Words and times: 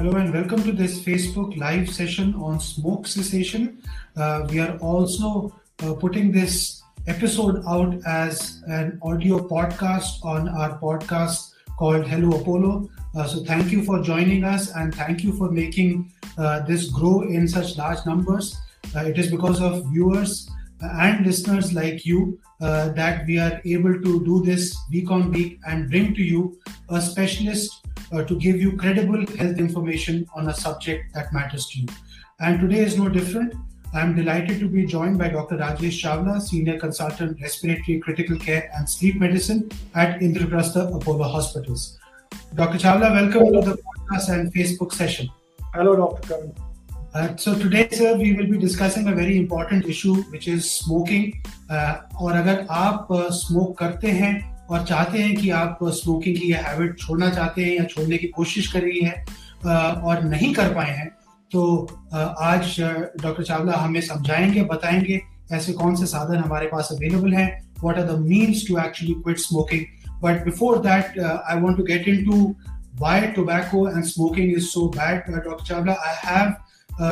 Hello 0.00 0.16
and 0.16 0.32
welcome 0.32 0.62
to 0.62 0.72
this 0.72 0.98
Facebook 1.04 1.58
live 1.58 1.86
session 1.86 2.32
on 2.36 2.58
smoke 2.58 3.06
cessation. 3.06 3.82
Uh, 4.16 4.46
we 4.48 4.58
are 4.58 4.78
also 4.78 5.54
uh, 5.82 5.92
putting 5.92 6.32
this 6.32 6.82
episode 7.06 7.62
out 7.68 7.94
as 8.06 8.62
an 8.66 8.98
audio 9.02 9.46
podcast 9.46 10.24
on 10.24 10.48
our 10.48 10.78
podcast 10.78 11.52
called 11.78 12.08
Hello 12.08 12.40
Apollo. 12.40 12.88
Uh, 13.14 13.26
so 13.26 13.44
thank 13.44 13.70
you 13.70 13.84
for 13.84 14.02
joining 14.02 14.42
us 14.42 14.70
and 14.74 14.94
thank 14.94 15.22
you 15.22 15.34
for 15.34 15.50
making 15.50 16.10
uh, 16.38 16.60
this 16.60 16.88
grow 16.88 17.20
in 17.20 17.46
such 17.46 17.76
large 17.76 17.98
numbers. 18.06 18.56
Uh, 18.96 19.00
it 19.00 19.18
is 19.18 19.30
because 19.30 19.60
of 19.60 19.84
viewers 19.90 20.48
and 20.80 21.26
listeners 21.26 21.74
like 21.74 22.06
you 22.06 22.40
uh, 22.62 22.88
that 22.92 23.26
we 23.26 23.38
are 23.38 23.60
able 23.66 24.00
to 24.00 24.24
do 24.24 24.42
this 24.46 24.74
week 24.90 25.10
on 25.10 25.30
week 25.30 25.60
and 25.66 25.90
bring 25.90 26.14
to 26.14 26.22
you 26.22 26.58
a 26.88 27.02
specialist 27.02 27.86
uh, 28.11 28.23
to 28.23 28.35
give 28.39 28.57
you 28.57 28.75
credible 28.77 29.25
health 29.37 29.57
information 29.57 30.27
on 30.35 30.49
a 30.49 30.53
subject 30.53 31.13
that 31.13 31.31
matters 31.33 31.67
to 31.67 31.79
you. 31.79 31.87
And 32.39 32.59
today 32.59 32.79
is 32.79 32.97
no 32.97 33.09
different. 33.09 33.53
I'm 33.93 34.13
delighted 34.13 34.59
to 34.59 34.67
be 34.67 34.85
joined 34.85 35.17
by 35.17 35.29
Dr. 35.29 35.57
Rajesh 35.57 36.03
Chawla, 36.03 36.41
Senior 36.41 36.77
Consultant 36.79 37.39
Respiratory 37.41 37.99
Critical 37.99 38.37
Care 38.37 38.69
and 38.75 38.89
Sleep 38.89 39.15
Medicine 39.15 39.71
at 39.93 40.19
Indraprastha 40.19 40.93
Apollo 40.93 41.23
Hospitals. 41.23 41.97
Dr. 42.55 42.77
Chawla, 42.77 43.11
welcome 43.11 43.53
to 43.53 43.61
the 43.61 43.77
podcast 43.77 44.33
and 44.33 44.53
Facebook 44.53 44.91
session. 44.91 45.29
Hello, 45.73 45.95
Dr. 45.95 46.27
Karan. 46.27 46.53
Uh, 47.13 47.33
so 47.37 47.57
today, 47.57 47.87
sir, 47.89 48.17
we 48.17 48.33
will 48.33 48.47
be 48.47 48.57
discussing 48.57 49.07
a 49.07 49.15
very 49.15 49.37
important 49.37 49.85
issue, 49.85 50.15
which 50.23 50.49
is 50.49 50.69
smoking. 50.69 51.41
Uh, 51.69 51.95
और 52.19 52.35
अगर 52.35 52.67
आप 52.69 53.07
smoke 53.11 53.71
uh, 53.71 53.77
करते 53.79 54.11
हैं 54.11 54.48
और 54.70 54.84
चाहते 54.84 55.18
हैं 55.18 55.36
कि 55.36 55.50
आप 55.50 55.78
स्मोकिंग 55.82 56.36
की 56.36 56.48
यह 56.48 56.66
हैबिट 56.66 56.98
छोड़ना 56.98 57.30
चाहते 57.30 57.64
हैं 57.64 57.78
या 57.78 57.84
छोड़ने 57.84 58.18
की 58.18 58.26
कोशिश 58.26 58.72
कर 58.72 58.80
रही 58.80 59.00
है 59.00 59.26
और 60.02 60.24
नहीं 60.24 60.54
कर 60.54 60.74
पाए 60.74 60.90
हैं 60.90 61.08
तो 61.52 61.86
आज 62.40 62.76
डॉक्टर 63.22 63.42
चावला 63.42 63.72
हमें 63.72 64.00
समझाएँगे, 64.00 64.62
बताएँगे, 64.62 65.20
ऐसे 65.52 65.72
कौन 65.72 65.96
से 65.96 66.06
साधन 66.06 66.36
हमारे 66.36 66.66
पास 66.66 66.88
अवेलेबल 66.92 67.32
हैं 67.32 67.70
what 67.84 67.98
are 67.98 68.04
the 68.04 68.18
means 68.18 68.64
to 68.68 68.78
actually 68.78 69.14
quit 69.14 69.38
smoking 69.38 69.84
but 70.22 70.44
before 70.44 70.78
that 70.78 71.18
I 71.20 71.60
want 71.60 71.76
to 71.76 71.82
get 71.82 72.08
into 72.24 72.56
why 72.94 73.20
tobacco 73.20 73.88
and 73.90 74.04
smoking 74.04 74.52
is 74.52 74.64
so 74.64 74.88
bad 74.88 75.22
doctor 75.28 75.66
Chawla 75.66 75.92
I 75.92 76.14
have 76.26 76.54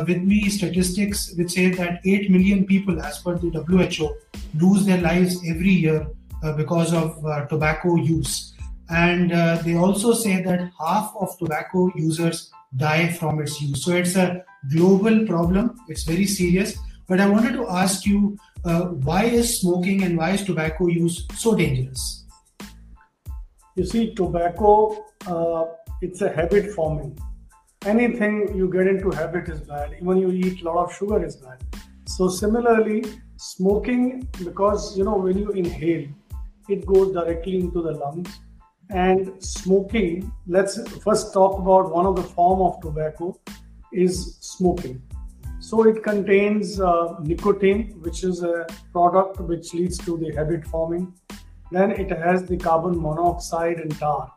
with 0.03 0.17
me 0.17 0.49
statistics 0.49 1.31
which 1.35 1.55
say 1.55 1.67
that 1.67 2.25
8 2.25 2.31
million 2.31 2.63
people 2.63 2.93
as 2.93 3.17
per 3.17 3.35
the 3.35 3.97
WHO 3.99 4.09
lose 4.55 4.81
their 4.81 5.01
lives 5.01 5.37
every 5.45 5.75
year 5.75 6.18
because 6.57 6.93
of 6.93 7.23
uh, 7.25 7.45
tobacco 7.47 7.95
use. 7.95 8.53
And 8.89 9.31
uh, 9.31 9.61
they 9.63 9.75
also 9.75 10.13
say 10.13 10.41
that 10.41 10.71
half 10.79 11.13
of 11.19 11.37
tobacco 11.37 11.91
users 11.95 12.51
die 12.75 13.11
from 13.11 13.39
its 13.41 13.61
use. 13.61 13.83
So 13.83 13.91
it's 13.93 14.15
a 14.15 14.43
global 14.71 15.25
problem. 15.25 15.75
It's 15.87 16.03
very 16.03 16.25
serious. 16.25 16.77
But 17.07 17.19
I 17.19 17.27
wanted 17.27 17.53
to 17.53 17.67
ask 17.67 18.05
you 18.05 18.37
why 18.63 19.23
is 19.25 19.61
smoking 19.61 20.03
and 20.03 20.17
why 20.17 20.31
is 20.31 20.43
tobacco 20.43 20.87
use 20.87 21.25
so 21.35 21.55
dangerous? 21.55 22.25
You 23.75 23.85
see, 23.85 24.13
tobacco, 24.13 25.05
it's 26.01 26.21
a 26.21 26.29
habit 26.29 26.71
forming 26.71 27.17
anything 27.85 28.53
you 28.53 28.69
get 28.69 28.87
into 28.87 29.09
habit 29.11 29.47
is 29.47 29.61
bad 29.61 29.95
even 30.01 30.17
you 30.17 30.31
eat 30.31 30.61
a 30.61 30.65
lot 30.65 30.77
of 30.83 30.93
sugar 30.93 31.23
is 31.23 31.37
bad 31.37 31.57
so 32.05 32.27
similarly 32.27 33.03
smoking 33.37 34.27
because 34.43 34.97
you 34.97 35.03
know 35.05 35.15
when 35.15 35.37
you 35.37 35.51
inhale 35.51 36.05
it 36.69 36.85
goes 36.85 37.13
directly 37.13 37.59
into 37.59 37.81
the 37.81 37.91
lungs. 37.91 38.39
And 38.89 39.43
smoking, 39.43 40.31
let's 40.47 40.79
first 40.99 41.33
talk 41.33 41.59
about 41.59 41.91
one 41.93 42.05
of 42.05 42.15
the 42.15 42.23
form 42.23 42.61
of 42.61 42.81
tobacco 42.81 43.39
is 43.93 44.37
smoking. 44.39 45.01
So 45.59 45.83
it 45.83 46.03
contains 46.03 46.79
uh, 46.79 47.15
nicotine, 47.21 47.99
which 48.01 48.23
is 48.23 48.41
a 48.41 48.65
product 48.91 49.39
which 49.41 49.73
leads 49.73 49.97
to 49.99 50.17
the 50.17 50.33
habit 50.33 50.65
forming. 50.65 51.13
Then 51.71 51.91
it 51.91 52.09
has 52.09 52.45
the 52.45 52.57
carbon 52.57 52.99
monoxide 52.99 53.77
and 53.77 53.95
tar. 53.99 54.31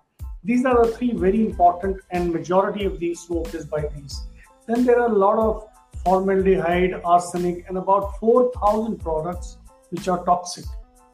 These 0.45 0.67
are 0.67 0.85
the 0.85 0.93
three 0.93 1.13
very 1.13 1.47
important, 1.47 2.01
and 2.11 2.33
majority 2.33 2.85
of 2.85 2.99
these 2.99 3.21
smoke 3.21 3.55
is 3.55 3.65
by 3.65 3.87
these. 3.95 4.27
Then 4.67 4.85
there 4.85 5.01
are 5.01 5.09
a 5.09 5.19
lot 5.27 5.39
of 5.39 5.69
formaldehyde, 6.05 7.01
arsenic, 7.05 7.65
and 7.69 7.79
about 7.79 8.19
4,000 8.19 8.99
products 8.99 9.59
which 9.91 10.09
are 10.09 10.25
toxic 10.25 10.65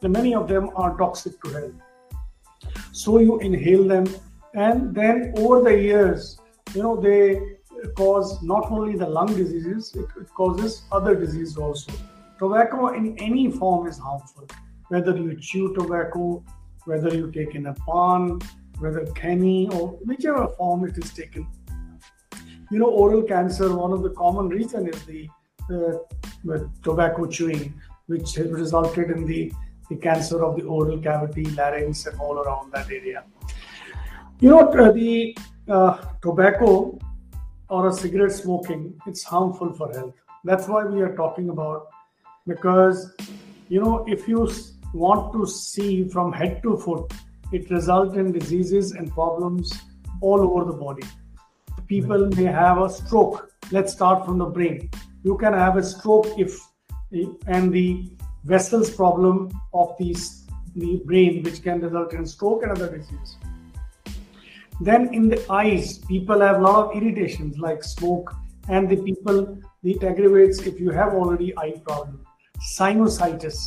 many 0.07 0.33
of 0.33 0.47
them 0.47 0.69
are 0.75 0.97
toxic 0.97 1.41
to 1.43 1.49
health. 1.49 1.73
So 2.91 3.19
you 3.19 3.39
inhale 3.39 3.87
them, 3.87 4.07
and 4.53 4.95
then 4.95 5.33
over 5.37 5.61
the 5.61 5.77
years, 5.77 6.39
you 6.73 6.83
know, 6.83 6.95
they 6.95 7.57
cause 7.95 8.41
not 8.41 8.71
only 8.71 8.97
the 8.97 9.07
lung 9.07 9.27
diseases, 9.35 9.93
it, 9.95 10.05
it 10.19 10.33
causes 10.33 10.83
other 10.91 11.15
diseases 11.15 11.57
also. 11.57 11.91
Tobacco 12.37 12.87
in 12.89 13.17
any 13.17 13.51
form 13.51 13.87
is 13.87 13.97
harmful, 13.97 14.47
whether 14.87 15.15
you 15.15 15.37
chew 15.39 15.73
tobacco, 15.73 16.43
whether 16.85 17.13
you 17.13 17.31
take 17.31 17.55
in 17.55 17.67
a 17.67 17.73
pan, 17.73 18.39
whether 18.79 19.05
khaini, 19.07 19.71
or 19.73 19.89
whichever 20.05 20.47
form 20.57 20.85
it 20.85 20.97
is 20.97 21.11
taken. 21.13 21.45
You 22.71 22.79
know, 22.79 22.89
oral 22.89 23.23
cancer, 23.23 23.75
one 23.75 23.91
of 23.91 24.03
the 24.03 24.11
common 24.11 24.49
reason 24.49 24.87
is 24.87 25.03
the 25.03 25.27
uh, 25.73 26.57
tobacco 26.83 27.25
chewing, 27.25 27.73
which 28.07 28.37
resulted 28.37 29.11
in 29.11 29.25
the 29.25 29.51
the 29.89 29.95
cancer 29.95 30.43
of 30.43 30.55
the 30.55 30.63
oral 30.63 30.99
cavity, 30.99 31.45
larynx, 31.51 32.05
and 32.05 32.19
all 32.19 32.39
around 32.39 32.71
that 32.73 32.89
area. 32.89 33.23
You 34.39 34.49
know, 34.51 34.69
uh, 34.69 34.91
the 34.91 35.37
uh, 35.67 35.97
tobacco 36.21 36.97
or 37.69 37.87
a 37.87 37.93
cigarette 37.93 38.31
smoking, 38.31 38.99
it's 39.05 39.23
harmful 39.23 39.73
for 39.73 39.91
health. 39.91 40.15
That's 40.43 40.67
why 40.67 40.85
we 40.85 41.01
are 41.01 41.15
talking 41.15 41.49
about 41.49 41.87
because 42.47 43.13
you 43.67 43.81
know 43.81 44.05
if 44.07 44.27
you 44.27 44.49
want 44.93 45.33
to 45.33 45.45
see 45.45 46.07
from 46.07 46.31
head 46.31 46.61
to 46.63 46.77
foot, 46.77 47.13
it 47.51 47.69
results 47.69 48.15
in 48.15 48.31
diseases 48.31 48.93
and 48.93 49.11
problems 49.11 49.71
all 50.21 50.41
over 50.41 50.71
the 50.71 50.77
body. 50.77 51.03
People 51.87 52.27
may 52.29 52.45
have 52.45 52.81
a 52.81 52.89
stroke. 52.89 53.51
Let's 53.71 53.93
start 53.93 54.25
from 54.25 54.37
the 54.37 54.45
brain. 54.45 54.89
You 55.23 55.37
can 55.37 55.53
have 55.53 55.77
a 55.77 55.83
stroke 55.83 56.27
if 56.37 56.57
and 57.47 57.71
the 57.73 58.09
vessels 58.49 58.89
problem 58.89 59.51
of 59.73 59.95
these, 59.99 60.45
the 60.75 61.01
brain, 61.05 61.43
which 61.43 61.61
can 61.61 61.81
result 61.81 62.13
in 62.13 62.25
stroke 62.25 62.63
and 62.63 62.71
other 62.71 62.89
diseases. 62.97 63.37
Then 64.81 65.13
in 65.13 65.29
the 65.29 65.39
eyes, 65.51 65.99
people 65.99 66.39
have 66.39 66.57
a 66.57 66.61
lot 66.61 66.77
of 66.83 66.97
irritations 66.97 67.57
like 67.57 67.83
smoke, 67.83 68.33
and 68.67 68.89
the 68.89 68.97
people 68.97 69.57
it 69.83 70.03
aggravates 70.03 70.59
if 70.59 70.79
you 70.79 70.89
have 70.91 71.13
already 71.13 71.57
eye 71.57 71.75
problem. 71.85 72.25
Sinusitis 72.77 73.59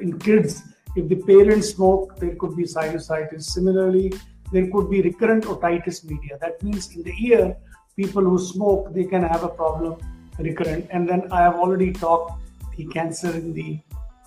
in 0.00 0.18
kids, 0.18 0.62
if 0.96 1.08
the 1.08 1.16
parents 1.30 1.70
smoke, 1.70 2.16
there 2.18 2.34
could 2.36 2.56
be 2.56 2.64
sinusitis. 2.64 3.42
Similarly, 3.42 4.12
there 4.52 4.68
could 4.70 4.90
be 4.90 5.02
recurrent 5.02 5.44
otitis 5.44 6.04
media. 6.04 6.38
That 6.40 6.62
means 6.62 6.94
in 6.94 7.02
the 7.02 7.14
ear, 7.28 7.56
people 7.96 8.22
who 8.22 8.38
smoke 8.38 8.92
they 8.94 9.04
can 9.04 9.22
have 9.22 9.44
a 9.44 9.48
problem 9.48 9.96
recurrent. 10.38 10.88
And 10.90 11.08
then 11.08 11.30
I 11.30 11.42
have 11.42 11.54
already 11.54 11.92
talked 11.92 12.42
the 12.76 12.86
cancer 12.86 13.30
in 13.30 13.52
the 13.52 13.80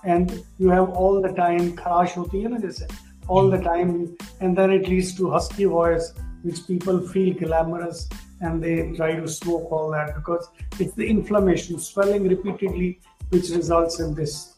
and 0.03 0.43
you 0.57 0.69
have 0.69 0.89
all 0.89 1.21
the 1.21 1.33
time 1.33 1.75
kharash 1.75 2.13
hoti 2.19 2.43
hai 2.43 2.49
na 2.53 2.57
jaise 2.67 2.83
all 3.27 3.49
the 3.49 3.57
time 3.57 4.15
and 4.41 4.57
then 4.57 4.71
it 4.71 4.87
leads 4.87 5.15
to 5.15 5.29
husky 5.29 5.65
voice 5.65 6.13
which 6.43 6.59
people 6.67 6.99
feel 7.13 7.33
glamorous 7.33 8.09
and 8.41 8.61
they 8.61 8.91
try 8.97 9.15
to 9.15 9.27
smoke 9.27 9.71
all 9.71 9.89
that 9.89 10.13
because 10.15 10.49
it's 10.79 10.93
the 10.93 11.07
inflammation 11.07 11.79
swelling 11.79 12.27
repeatedly 12.27 12.99
which 13.29 13.49
results 13.49 13.99
in 13.99 14.13
this. 14.13 14.55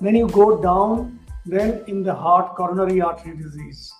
Then 0.00 0.14
you 0.14 0.28
go 0.28 0.62
down 0.62 1.18
then 1.44 1.82
in 1.88 2.02
the 2.02 2.14
heart 2.14 2.54
coronary 2.54 3.00
artery 3.00 3.36
disease 3.36 3.92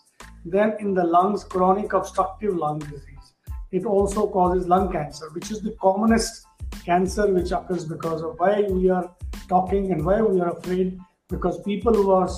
then 0.45 0.75
in 0.79 0.95
the 0.95 1.05
lungs 1.05 1.45
chronic 1.45 1.93
obstructive 1.93 2.57
lung 2.57 2.79
disease. 2.79 3.33
It 3.73 3.85
also 3.85 4.29
causes 4.29 4.69
lung 4.69 4.93
cancer 4.93 5.31
which 5.33 5.51
is 5.51 5.61
the 5.61 5.77
commonest 5.83 6.47
cancer 6.85 7.27
which 7.27 7.51
occurs 7.51 7.85
because 7.85 8.23
of 8.23 8.39
why 8.39 8.63
we 8.63 8.89
are 8.89 9.11
talking 9.49 9.93
and 9.93 10.05
why 10.05 10.21
we 10.21 10.41
are 10.41 10.51
afraid? 10.57 10.99
Because 11.29 11.61
people 11.63 11.95
who 11.95 12.11
are 12.11 12.29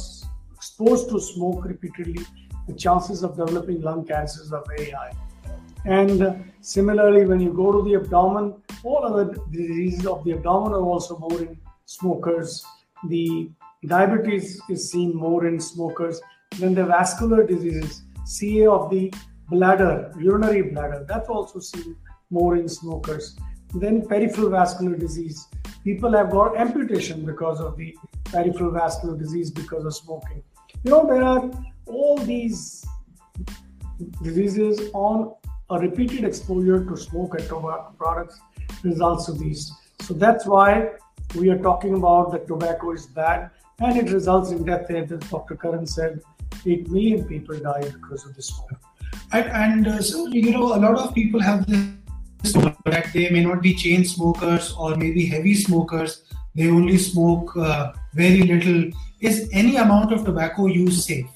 exposed 0.54 1.08
to 1.10 1.20
smoke 1.20 1.64
repeatedly 1.64 2.24
the 2.66 2.74
chances 2.74 3.22
of 3.22 3.36
developing 3.36 3.80
lung 3.80 4.06
cancers 4.06 4.52
are 4.52 4.64
very 4.66 4.90
high. 4.90 5.12
And 5.84 6.22
uh, 6.22 6.34
similarly 6.60 7.24
when 7.26 7.40
you 7.40 7.52
go 7.52 7.72
to 7.72 7.82
the 7.88 7.96
abdomen 7.96 8.54
all 8.82 9.04
other 9.04 9.34
diseases 9.50 10.06
of 10.06 10.24
the 10.24 10.32
abdomen 10.32 10.72
are 10.72 10.82
also 10.82 11.18
more 11.18 11.40
in 11.40 11.58
smokers. 11.86 12.64
The 13.08 13.50
diabetes 13.86 14.60
is 14.68 14.90
seen 14.90 15.16
more 15.16 15.46
in 15.46 15.58
smokers 15.58 16.20
then 16.58 16.74
the 16.74 16.84
vascular 16.84 17.46
diseases. 17.46 18.02
Ca 18.26 18.66
of 18.66 18.90
the 18.90 19.12
bladder 19.48 20.12
urinary 20.18 20.62
bladder 20.62 21.04
that's 21.08 21.28
also 21.28 21.58
seen 21.58 21.96
more 22.30 22.56
in 22.56 22.68
smokers. 22.68 23.36
Then 23.74 24.06
peripheral 24.06 24.50
vascular 24.50 24.96
disease. 24.96 25.46
People 25.84 26.12
have 26.12 26.30
got 26.30 26.56
amputation 26.56 27.24
because 27.24 27.60
of 27.60 27.76
the 27.76 27.96
peripheral 28.24 28.70
vascular 28.70 29.16
disease 29.16 29.50
because 29.50 29.84
of 29.84 29.94
smoking. 29.94 30.42
You 30.84 30.90
know, 30.90 31.06
there 31.06 31.22
are 31.22 31.50
all 31.86 32.18
these 32.18 32.84
diseases 34.22 34.90
on 34.92 35.34
a 35.70 35.78
repeated 35.78 36.24
exposure 36.24 36.84
to 36.84 36.96
smoke 36.96 37.34
and 37.38 37.48
tobacco 37.48 37.94
products 37.96 38.40
results 38.82 39.26
to 39.26 39.32
these. 39.32 39.72
So 40.00 40.14
that's 40.14 40.46
why 40.46 40.90
we 41.36 41.48
are 41.50 41.58
talking 41.58 41.94
about 41.94 42.32
that 42.32 42.46
tobacco 42.46 42.92
is 42.92 43.06
bad 43.06 43.50
and 43.78 43.96
it 43.96 44.12
results 44.12 44.50
in 44.50 44.64
death. 44.64 44.90
As 44.90 45.08
Dr. 45.30 45.56
Karan 45.56 45.86
said, 45.86 46.20
8 46.66 46.90
million 46.90 47.24
people 47.24 47.58
die 47.58 47.80
because 47.80 48.26
of 48.26 48.34
this 48.34 48.48
smoke. 48.48 48.80
And, 49.32 49.46
and 49.46 49.88
uh, 49.88 50.02
so, 50.02 50.26
you 50.28 50.50
know, 50.50 50.74
a 50.74 50.78
lot 50.78 50.96
of 50.96 51.14
people 51.14 51.40
have 51.40 51.66
this 51.66 51.86
that 52.42 53.10
they 53.12 53.28
may 53.30 53.44
not 53.44 53.62
be 53.62 53.74
chain 53.74 54.04
smokers 54.04 54.72
or 54.78 54.96
maybe 54.96 55.26
heavy 55.26 55.54
smokers. 55.54 56.22
They 56.54 56.68
only 56.68 56.98
smoke 56.98 57.56
uh, 57.56 57.92
very 58.14 58.42
little. 58.42 58.90
Is 59.20 59.48
any 59.52 59.76
amount 59.76 60.12
of 60.12 60.24
tobacco 60.24 60.66
use 60.66 61.04
safe? 61.06 61.26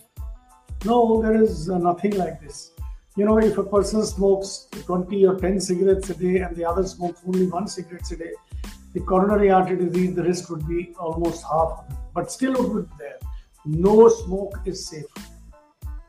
No, 0.84 1.22
there 1.22 1.40
is 1.40 1.70
uh, 1.70 1.78
nothing 1.78 2.16
like 2.16 2.40
this. 2.40 2.72
You 3.16 3.24
know, 3.24 3.38
if 3.38 3.58
a 3.58 3.62
person 3.62 4.04
smokes 4.04 4.66
20 4.72 5.26
or 5.26 5.38
10 5.38 5.60
cigarettes 5.60 6.10
a 6.10 6.14
day 6.14 6.38
and 6.38 6.56
the 6.56 6.64
other 6.64 6.84
smokes 6.84 7.20
only 7.26 7.46
one 7.46 7.68
cigarette 7.68 8.10
a 8.10 8.16
day, 8.16 8.32
the 8.92 9.00
coronary 9.00 9.50
artery 9.50 9.76
disease, 9.76 10.14
the 10.14 10.22
risk 10.22 10.50
would 10.50 10.66
be 10.66 10.94
almost 10.98 11.44
half, 11.44 11.84
but 12.12 12.30
still 12.30 12.54
it 12.54 12.68
would 12.68 12.88
be 12.90 12.96
there. 12.98 13.18
No 13.64 14.08
smoke 14.08 14.58
is 14.64 14.86
safe. 14.86 15.04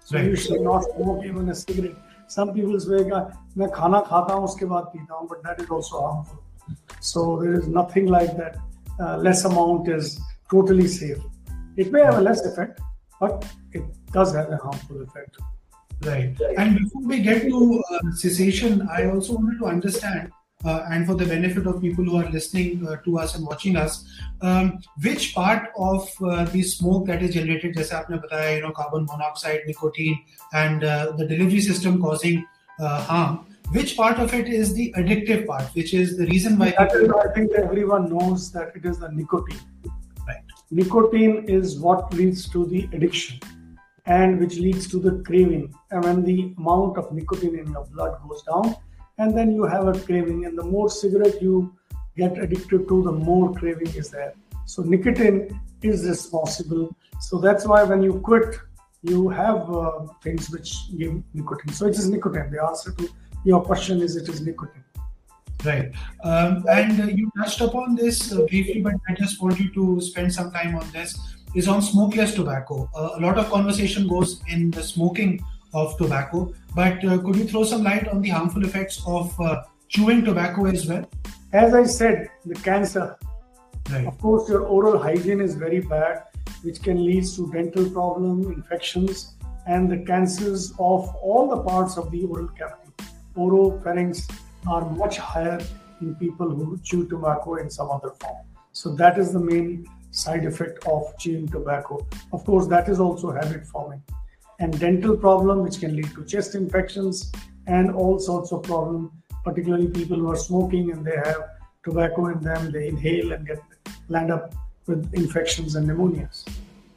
So 0.03 0.17
right. 0.17 0.25
you 0.25 0.35
should 0.35 0.61
not 0.61 0.83
smoke 0.95 1.23
even 1.25 1.49
a 1.49 1.55
cigarette 1.55 1.95
Some 2.28 2.54
people 2.54 2.78
say, 2.80 3.04
मैं 3.56 3.70
खाना 3.70 4.00
खाता 4.00 4.34
हूँ 4.34 4.44
उसके 4.44 4.66
बाद 4.66 4.84
पीता 4.94 5.14
हूँ, 5.14 5.28
but 5.28 5.42
that 5.42 5.60
is 5.60 5.70
also 5.70 6.00
harmful. 6.00 6.42
So 7.00 7.38
there 7.42 7.54
is 7.54 7.66
nothing 7.66 8.06
like 8.06 8.36
that. 8.36 8.56
Uh, 9.00 9.16
less 9.16 9.44
amount 9.44 9.88
is 9.88 10.20
totally 10.50 10.86
safe. 10.86 11.18
It 11.76 11.92
may 11.92 12.02
have 12.02 12.18
a 12.18 12.20
less 12.20 12.44
effect, 12.44 12.80
but 13.20 13.44
it 13.72 13.82
does 14.12 14.34
have 14.34 14.50
a 14.50 14.56
harmful 14.56 15.02
effect. 15.02 15.38
Right. 16.02 16.36
And 16.56 16.78
before 16.78 17.02
we 17.02 17.20
get 17.20 17.42
to 17.42 17.82
uh, 17.92 18.10
cessation, 18.12 18.88
I 18.90 19.10
also 19.10 19.34
wanted 19.34 19.58
to 19.58 19.66
understand 19.66 20.30
uh, 20.30 20.33
and 20.64 21.06
for 21.06 21.14
the 21.14 21.24
benefit 21.24 21.66
of 21.66 21.80
people 21.80 22.04
who 22.04 22.16
are 22.16 22.28
listening 22.30 22.86
uh, 22.86 22.96
to 22.96 23.18
us 23.18 23.34
and 23.34 23.46
watching 23.46 23.76
us, 23.76 24.04
um, 24.42 24.78
which 25.02 25.34
part 25.34 25.70
of 25.78 26.10
uh, 26.22 26.44
the 26.44 26.62
smoke 26.62 27.06
that 27.06 27.22
is 27.22 27.34
generated, 27.34 27.74
जैसे 27.76 27.94
आपने 27.96 28.18
बताया, 28.24 28.56
you 28.56 28.62
know, 28.62 28.72
carbon 28.72 29.06
monoxide, 29.06 29.60
nicotine, 29.66 30.18
and 30.52 30.84
uh, 30.84 31.12
the 31.12 31.26
delivery 31.26 31.60
system 31.60 32.00
causing 32.00 32.44
uh, 32.78 33.02
harm. 33.02 33.46
Which 33.72 33.96
part 33.96 34.18
of 34.18 34.34
it 34.34 34.48
is 34.48 34.74
the 34.74 34.92
addictive 34.98 35.46
part, 35.46 35.62
which 35.74 35.94
is 35.94 36.18
the 36.18 36.26
reason 36.26 36.58
why? 36.58 36.72
People... 36.72 37.18
I 37.20 37.32
think 37.32 37.52
everyone 37.52 38.10
knows 38.10 38.50
that 38.52 38.72
it 38.74 38.84
is 38.84 38.98
the 38.98 39.10
nicotine. 39.10 39.60
Right. 40.26 40.42
Nicotine 40.70 41.44
is 41.48 41.78
what 41.78 42.12
leads 42.12 42.48
to 42.50 42.66
the 42.66 42.88
addiction 42.92 43.38
and 44.06 44.40
which 44.40 44.56
leads 44.56 44.88
to 44.88 44.98
the 44.98 45.22
craving. 45.24 45.72
And 45.92 46.04
when 46.04 46.24
the 46.24 46.52
amount 46.58 46.98
of 46.98 47.12
nicotine 47.12 47.58
in 47.58 47.70
your 47.70 47.84
blood 47.86 48.18
goes 48.28 48.42
down, 48.42 48.74
and 49.17 49.37
then 49.37 49.51
you 49.51 49.63
have 49.63 49.87
a 49.87 49.99
craving 49.99 50.45
and 50.45 50.57
the 50.57 50.63
more 50.63 50.89
cigarette 50.89 51.41
you 51.41 51.73
get 52.17 52.37
addicted 52.37 52.87
to 52.87 53.03
the 53.03 53.11
more 53.11 53.53
craving 53.53 53.93
is 53.95 54.09
there. 54.09 54.33
So 54.65 54.83
nicotine 54.83 55.59
is 55.81 56.07
responsible. 56.07 56.95
So 57.19 57.39
that's 57.39 57.65
why 57.65 57.83
when 57.83 58.01
you 58.01 58.19
quit 58.19 58.55
you 59.03 59.29
have 59.29 59.69
uh, 59.69 60.07
things 60.23 60.49
which 60.49 60.73
give 60.97 61.21
nicotine. 61.33 61.73
So 61.73 61.85
it 61.85 61.91
is 61.91 62.09
nicotine. 62.09 62.49
The 62.51 62.63
answer 62.63 62.91
to 62.93 63.07
your 63.43 63.61
question 63.61 64.01
is 64.01 64.15
it 64.15 64.27
is 64.27 64.41
nicotine. 64.41 64.83
Right. 65.63 65.91
Um, 66.23 66.65
and 66.69 67.01
uh, 67.01 67.05
you 67.05 67.31
touched 67.37 67.61
upon 67.61 67.95
this 67.95 68.31
uh, 68.31 68.41
briefly 68.41 68.81
but 68.81 68.93
i 69.09 69.13
just 69.13 69.41
want 69.41 69.59
you 69.59 69.73
to 69.73 69.99
spend 70.01 70.31
some 70.31 70.51
time 70.51 70.75
on 70.75 70.87
this 70.91 71.17
is 71.55 71.69
on 71.69 71.81
smokeless 71.81 72.35
tobacco. 72.35 72.89
Uh, 72.93 73.11
a 73.15 73.19
lot 73.21 73.37
of 73.37 73.49
conversation 73.49 74.07
goes 74.07 74.41
in 74.49 74.69
the 74.71 74.83
smoking 74.83 75.43
of 75.75 75.97
tobacco. 75.97 76.53
But 76.73 77.05
uh, 77.05 77.17
could 77.19 77.35
you 77.35 77.45
throw 77.45 77.63
some 77.63 77.83
light 77.83 78.07
on 78.07 78.21
the 78.21 78.29
harmful 78.29 78.65
effects 78.65 79.01
of 79.05 79.39
uh, 79.39 79.63
chewing 79.89 80.23
tobacco 80.23 80.65
as 80.65 80.87
well? 80.87 81.07
As 81.53 81.75
I 81.75 81.83
said, 81.83 82.29
the 82.45 82.55
cancer. 82.55 83.17
Right. 83.91 84.07
Of 84.07 84.17
course, 84.19 84.49
your 84.49 84.61
oral 84.61 84.97
hygiene 84.97 85.41
is 85.41 85.55
very 85.55 85.79
bad, 85.79 86.23
which 86.63 86.81
can 86.81 87.05
lead 87.05 87.25
to 87.35 87.51
dental 87.51 87.89
problem, 87.89 88.51
infections, 88.51 89.35
and 89.67 89.91
the 89.91 89.99
cancers 90.05 90.71
of 90.79 91.13
all 91.21 91.47
the 91.49 91.61
parts 91.61 91.97
of 91.97 92.09
the 92.11 92.23
oral 92.23 92.47
cavity. 92.47 92.91
Oropharynx 93.37 94.31
are 94.65 94.89
much 94.89 95.17
higher 95.17 95.59
in 96.01 96.15
people 96.15 96.49
who 96.49 96.79
chew 96.83 97.07
tobacco 97.07 97.55
in 97.55 97.69
some 97.69 97.91
other 97.91 98.11
form. 98.19 98.45
So 98.71 98.95
that 98.95 99.19
is 99.19 99.31
the 99.33 99.39
main 99.39 99.85
side 100.11 100.45
effect 100.45 100.85
of 100.87 101.15
chewing 101.19 101.47
tobacco. 101.47 102.05
Of 102.33 102.45
course, 102.45 102.67
that 102.67 102.89
is 102.89 102.99
also 102.99 103.31
habit 103.31 103.67
forming 103.67 104.01
and 104.59 104.79
dental 104.79 105.17
problem, 105.17 105.63
which 105.63 105.79
can 105.79 105.95
lead 105.95 106.13
to 106.15 106.25
chest 106.25 106.55
infections 106.55 107.31
and 107.67 107.91
all 107.91 108.19
sorts 108.19 108.51
of 108.51 108.63
problems, 108.63 109.11
Particularly 109.43 109.87
people 109.87 110.17
who 110.17 110.31
are 110.31 110.35
smoking 110.35 110.91
and 110.91 111.05
they 111.05 111.15
have 111.23 111.49
tobacco 111.83 112.29
in 112.29 112.41
them, 112.41 112.71
they 112.71 112.87
inhale 112.87 113.31
and 113.31 113.45
get 113.45 113.61
land 114.09 114.31
up 114.31 114.55
with 114.87 115.13
infections 115.13 115.75
and 115.75 115.87
pneumonias. 115.87 116.47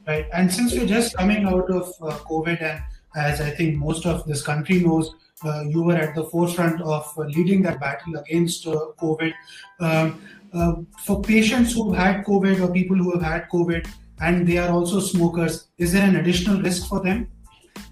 Right, 0.07 0.27
and 0.33 0.51
since 0.51 0.73
we're 0.73 0.87
just 0.87 1.15
coming 1.15 1.45
out 1.45 1.71
of 1.71 1.93
uh, 2.01 2.17
COVID, 2.31 2.63
and 2.63 2.83
as 3.15 3.43
I 3.43 3.51
think 3.51 3.77
most 3.77 4.07
of 4.07 4.25
this 4.25 4.41
country 4.41 4.81
knows, 4.81 5.15
uh, 5.45 5.65
you 5.69 5.83
were 5.83 5.95
at 5.95 6.15
the 6.15 6.25
forefront 6.25 6.81
of 6.81 7.07
uh, 7.19 7.23
leading 7.25 7.61
that 7.63 7.81
battle 7.81 8.17
against 8.17 8.67
uh, 8.67 8.93
COVID. 8.99 9.35
Um, 9.81 10.23
uh, 10.55 10.77
for 11.05 11.21
patients 11.21 11.75
who 11.75 11.93
have 11.93 12.17
had 12.17 12.25
COVID 12.25 12.61
or 12.67 12.73
people 12.73 12.97
who 12.97 13.13
have 13.13 13.23
had 13.23 13.49
COVID 13.51 13.87
and 14.21 14.47
they 14.47 14.57
are 14.57 14.71
also 14.71 15.01
smokers, 15.01 15.69
is 15.77 15.93
there 15.93 16.09
an 16.09 16.17
additional 16.17 16.63
risk 16.63 16.89
for 16.89 17.01
them? 17.01 17.29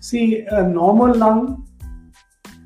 See, 0.01 0.45
a 0.49 0.63
normal 0.63 1.15
lung, 1.15 1.67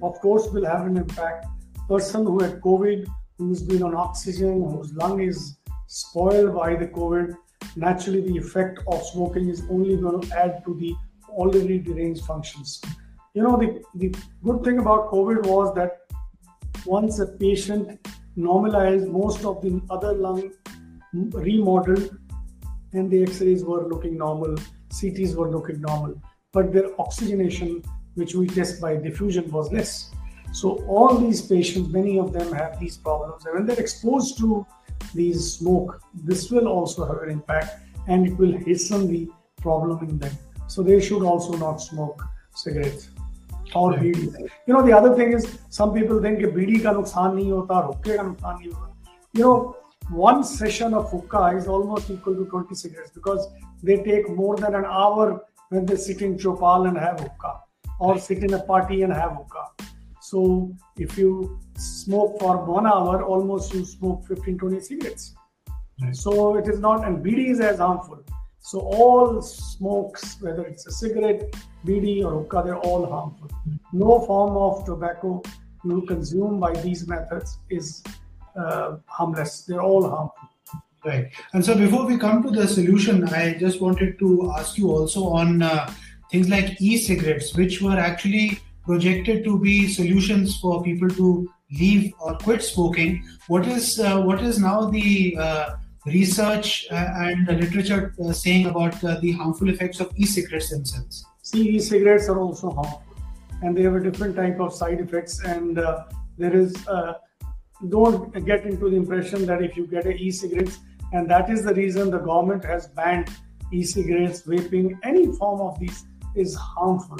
of 0.02 0.20
course, 0.20 0.48
will 0.48 0.64
have 0.64 0.86
an 0.86 0.96
impact. 0.96 1.46
Person 1.88 2.24
who 2.26 2.40
had 2.40 2.60
COVID, 2.60 3.06
who's 3.38 3.62
been 3.62 3.82
on 3.82 3.94
oxygen, 3.94 4.62
whose 4.70 4.92
lung 4.94 5.20
is 5.20 5.56
spoiled 5.86 6.54
by 6.54 6.74
the 6.74 6.86
COVID, 6.86 7.34
naturally 7.76 8.20
the 8.20 8.36
effect 8.36 8.80
of 8.86 9.02
smoking 9.04 9.48
is 9.48 9.62
only 9.70 9.96
going 9.96 10.20
to 10.20 10.38
add 10.38 10.62
to 10.64 10.74
the 10.74 10.94
already 11.28 11.78
deranged 11.78 12.24
functions. 12.24 12.80
You 13.34 13.44
know, 13.44 13.56
the, 13.56 13.82
the 13.94 14.14
good 14.42 14.64
thing 14.64 14.78
about 14.78 15.10
COVID 15.10 15.46
was 15.46 15.74
that 15.76 16.00
once 16.84 17.20
a 17.20 17.26
patient 17.26 18.06
normalized, 18.36 19.06
most 19.06 19.44
of 19.44 19.62
the 19.62 19.80
other 19.90 20.12
lung 20.12 20.50
remodeled 21.12 22.16
and 22.92 23.10
the 23.10 23.22
x-rays 23.22 23.64
were 23.64 23.86
looking 23.86 24.18
normal, 24.18 24.56
CTs 24.88 25.34
were 25.36 25.50
looking 25.50 25.80
normal 25.80 26.20
but 26.52 26.72
their 26.72 26.88
oxygenation, 27.00 27.82
which 28.14 28.34
we 28.34 28.46
test 28.46 28.80
by 28.80 28.96
diffusion, 28.96 29.50
was 29.50 29.72
less. 29.72 30.10
So 30.52 30.84
all 30.86 31.16
these 31.16 31.42
patients, 31.42 31.92
many 31.92 32.18
of 32.18 32.32
them 32.32 32.52
have 32.52 32.80
these 32.80 32.96
problems, 32.96 33.46
and 33.46 33.54
when 33.54 33.66
they're 33.66 33.78
exposed 33.78 34.38
to 34.38 34.66
these 35.14 35.52
smoke, 35.54 36.00
this 36.14 36.50
will 36.50 36.66
also 36.66 37.06
have 37.06 37.22
an 37.22 37.30
impact, 37.30 37.76
and 38.08 38.26
it 38.26 38.36
will 38.36 38.56
hasten 38.58 39.06
the 39.08 39.30
problem 39.60 40.08
in 40.08 40.18
them. 40.18 40.32
So 40.66 40.82
they 40.82 41.00
should 41.00 41.22
also 41.22 41.52
not 41.52 41.76
smoke 41.76 42.22
cigarettes 42.54 43.10
or 43.74 43.92
bidi. 43.94 44.48
You 44.66 44.74
know, 44.74 44.82
the 44.82 44.92
other 44.92 45.14
thing 45.14 45.32
is 45.32 45.58
some 45.68 45.94
people 45.94 46.20
think 46.20 46.40
that 46.40 46.54
bidi 46.54 46.82
ka 46.82 46.94
nuksan 46.94 47.36
nahi 47.36 47.50
hota, 47.50 47.86
hookah 47.86 48.16
ka 48.16 48.24
nuksan 48.24 48.58
nahi 48.58 48.72
hota. 48.72 48.92
You 49.34 49.44
know, 49.44 49.76
one 50.10 50.42
session 50.42 50.94
of 50.94 51.10
hookah 51.10 51.56
is 51.56 51.68
almost 51.68 52.10
equal 52.10 52.34
to 52.34 52.44
20 52.44 52.74
cigarettes 52.74 53.10
because 53.10 53.46
they 53.82 54.02
take 54.02 54.28
more 54.28 54.56
than 54.56 54.74
an 54.74 54.84
hour 54.84 55.44
when 55.70 55.86
they 55.86 55.96
sit 55.96 56.20
in 56.20 56.36
Chopal 56.36 56.88
and 56.88 56.98
have 56.98 57.20
hookah 57.20 57.60
or 57.98 58.18
sit 58.18 58.42
in 58.42 58.52
a 58.54 58.60
party 58.60 59.02
and 59.02 59.12
have 59.12 59.32
hookah. 59.32 59.86
So 60.20 60.74
if 60.96 61.16
you 61.16 61.58
smoke 61.76 62.38
for 62.40 62.64
one 62.64 62.86
hour, 62.86 63.22
almost 63.22 63.72
you 63.72 63.84
smoke 63.84 64.26
15, 64.26 64.58
20 64.58 64.80
cigarettes. 64.80 65.34
Right. 66.02 66.14
So 66.14 66.56
it 66.56 66.68
is 66.68 66.80
not, 66.80 67.06
and 67.06 67.24
bidi 67.24 67.50
is 67.50 67.60
as 67.60 67.78
harmful. 67.78 68.22
So 68.60 68.80
all 68.80 69.40
smokes, 69.40 70.36
whether 70.40 70.66
it's 70.66 70.86
a 70.86 70.92
cigarette, 70.92 71.54
bidi 71.86 72.24
or 72.24 72.42
hookah, 72.42 72.62
they're 72.64 72.78
all 72.78 73.06
harmful. 73.06 73.50
No 73.92 74.20
form 74.26 74.56
of 74.56 74.84
tobacco 74.84 75.42
you 75.84 76.02
consume 76.02 76.60
by 76.60 76.72
these 76.74 77.06
methods 77.08 77.58
is 77.70 78.02
uh, 78.56 78.96
harmless. 79.06 79.62
They're 79.62 79.82
all 79.82 80.08
harmful. 80.08 80.49
Right. 81.04 81.30
And 81.54 81.64
so 81.64 81.74
before 81.74 82.06
we 82.06 82.18
come 82.18 82.42
to 82.42 82.50
the 82.50 82.68
solution, 82.68 83.24
I 83.24 83.54
just 83.54 83.80
wanted 83.80 84.18
to 84.18 84.52
ask 84.56 84.76
you 84.76 84.90
also 84.90 85.28
on 85.28 85.62
uh, 85.62 85.90
things 86.30 86.48
like 86.50 86.80
e-cigarettes, 86.80 87.54
which 87.54 87.80
were 87.80 87.96
actually 87.96 88.60
projected 88.84 89.44
to 89.44 89.58
be 89.58 89.88
solutions 89.88 90.58
for 90.58 90.82
people 90.82 91.08
to 91.08 91.50
leave 91.72 92.12
or 92.20 92.36
quit 92.36 92.62
smoking. 92.62 93.24
What 93.46 93.66
is 93.66 93.98
uh, 93.98 94.20
what 94.20 94.42
is 94.42 94.58
now 94.58 94.90
the 94.90 95.36
uh, 95.38 95.76
research 96.04 96.86
uh, 96.90 96.94
and 96.94 97.46
the 97.46 97.54
literature 97.54 98.14
uh, 98.22 98.32
saying 98.32 98.66
about 98.66 99.02
uh, 99.02 99.18
the 99.20 99.32
harmful 99.32 99.70
effects 99.70 100.00
of 100.00 100.12
e-cigarettes 100.16 100.70
themselves? 100.70 101.24
See, 101.42 101.76
e-cigarettes 101.76 102.28
are 102.28 102.38
also 102.38 102.70
harmful, 102.70 103.02
and 103.62 103.74
they 103.74 103.82
have 103.82 103.94
a 103.94 104.00
different 104.00 104.36
type 104.36 104.60
of 104.60 104.74
side 104.74 105.00
effects. 105.00 105.42
And 105.44 105.76
there 106.36 106.54
is 106.54 106.74
don't 107.88 108.44
get 108.44 108.66
into 108.66 108.90
the 108.90 108.96
impression 108.96 109.46
that 109.46 109.62
if 109.62 109.74
you 109.74 109.86
get 109.86 110.04
a 110.04 110.12
e-cigarettes 110.12 110.78
and 111.12 111.28
that 111.30 111.50
is 111.50 111.64
the 111.64 111.74
reason 111.74 112.10
the 112.10 112.18
government 112.18 112.64
has 112.64 112.86
banned 112.88 113.30
e-cigarettes, 113.72 114.42
vaping, 114.42 114.98
any 115.02 115.26
form 115.36 115.60
of 115.60 115.78
these 115.78 116.04
is 116.34 116.54
harmful. 116.54 117.18